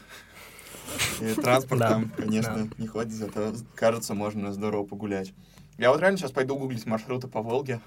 [1.22, 5.34] И транспорт там, конечно, не ходит, зато, кажется, можно здорово погулять.
[5.77, 7.80] Я вот реально сейчас пойду гуглить маршруты по Волге.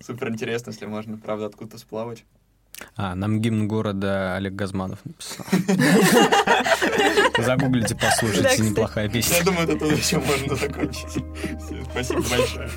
[0.00, 2.24] Супер интересно, если можно, правда, откуда-то сплавать.
[2.94, 5.46] А, нам гимн города Олег Газманов написал.
[7.38, 9.44] Загуглите, послушайте, неплохая Я песня.
[9.44, 11.24] думаю, это тоже еще можно закончить.
[11.90, 12.70] Спасибо большое.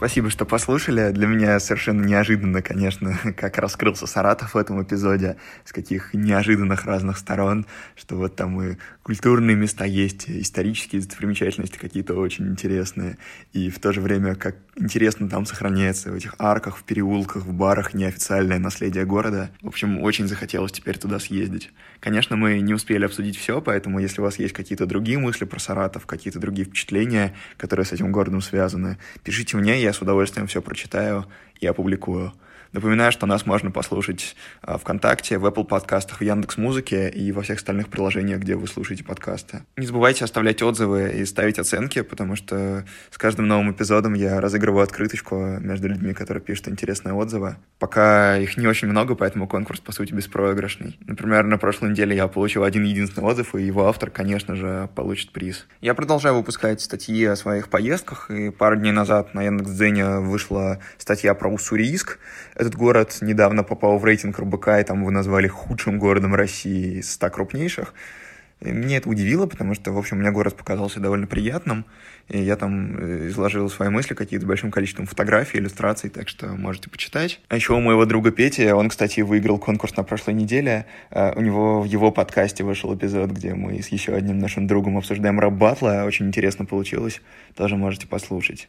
[0.00, 1.10] Спасибо, что послушали.
[1.10, 5.36] Для меня совершенно неожиданно, конечно, как раскрылся Саратов в этом эпизоде,
[5.66, 7.66] с каких неожиданных разных сторон,
[7.96, 13.18] что вот там и культурные места есть, исторические достопримечательности какие-то очень интересные,
[13.52, 17.52] и в то же время как интересно там сохраняется в этих арках, в переулках, в
[17.52, 19.50] барах неофициальное наследие города.
[19.60, 21.72] В общем, очень захотелось теперь туда съездить.
[22.00, 25.60] Конечно, мы не успели обсудить все, поэтому если у вас есть какие-то другие мысли про
[25.60, 30.62] Саратов, какие-то другие впечатления, которые с этим городом связаны, пишите мне, я с удовольствием все
[30.62, 31.26] прочитаю
[31.60, 32.32] и опубликую.
[32.72, 37.42] Напоминаю, что нас можно послушать а, ВКонтакте, в Apple подкастах, в Яндекс Музыке и во
[37.42, 39.62] всех остальных приложениях, где вы слушаете подкасты.
[39.76, 44.84] Не забывайте оставлять отзывы и ставить оценки, потому что с каждым новым эпизодом я разыгрываю
[44.84, 47.56] открыточку между людьми, которые пишут интересные отзывы.
[47.80, 50.96] Пока их не очень много, поэтому конкурс, по сути, беспроигрышный.
[51.06, 55.32] Например, на прошлой неделе я получил один единственный отзыв, и его автор, конечно же, получит
[55.32, 55.66] приз.
[55.80, 61.34] Я продолжаю выпускать статьи о своих поездках, и пару дней назад на Яндекс.Дзене вышла статья
[61.34, 62.18] про Уссурийск.
[62.60, 67.10] Этот город недавно попал в рейтинг РБК, и там его назвали худшим городом России из
[67.12, 67.94] 100 крупнейших.
[68.60, 71.86] И меня это удивило, потому что, в общем, мне город показался довольно приятным,
[72.28, 76.48] и я там э, изложил свои мысли какие-то с большим количеством фотографий, иллюстраций, так что
[76.48, 77.40] можете почитать.
[77.48, 80.84] А еще у моего друга Пети, он, кстати, выиграл конкурс на прошлой неделе.
[81.10, 84.98] А у него в его подкасте вышел эпизод, где мы с еще одним нашим другом
[84.98, 86.04] обсуждаем рэп батла.
[86.04, 87.22] Очень интересно получилось.
[87.56, 88.68] Тоже можете послушать.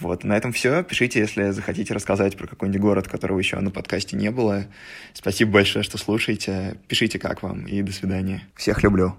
[0.00, 0.82] Вот, на этом все.
[0.82, 4.66] Пишите, если захотите рассказать про какой-нибудь город, которого еще на подкасте не было.
[5.12, 6.76] Спасибо большое, что слушаете.
[6.86, 8.42] Пишите, как вам, и до свидания.
[8.54, 9.18] Всех люблю.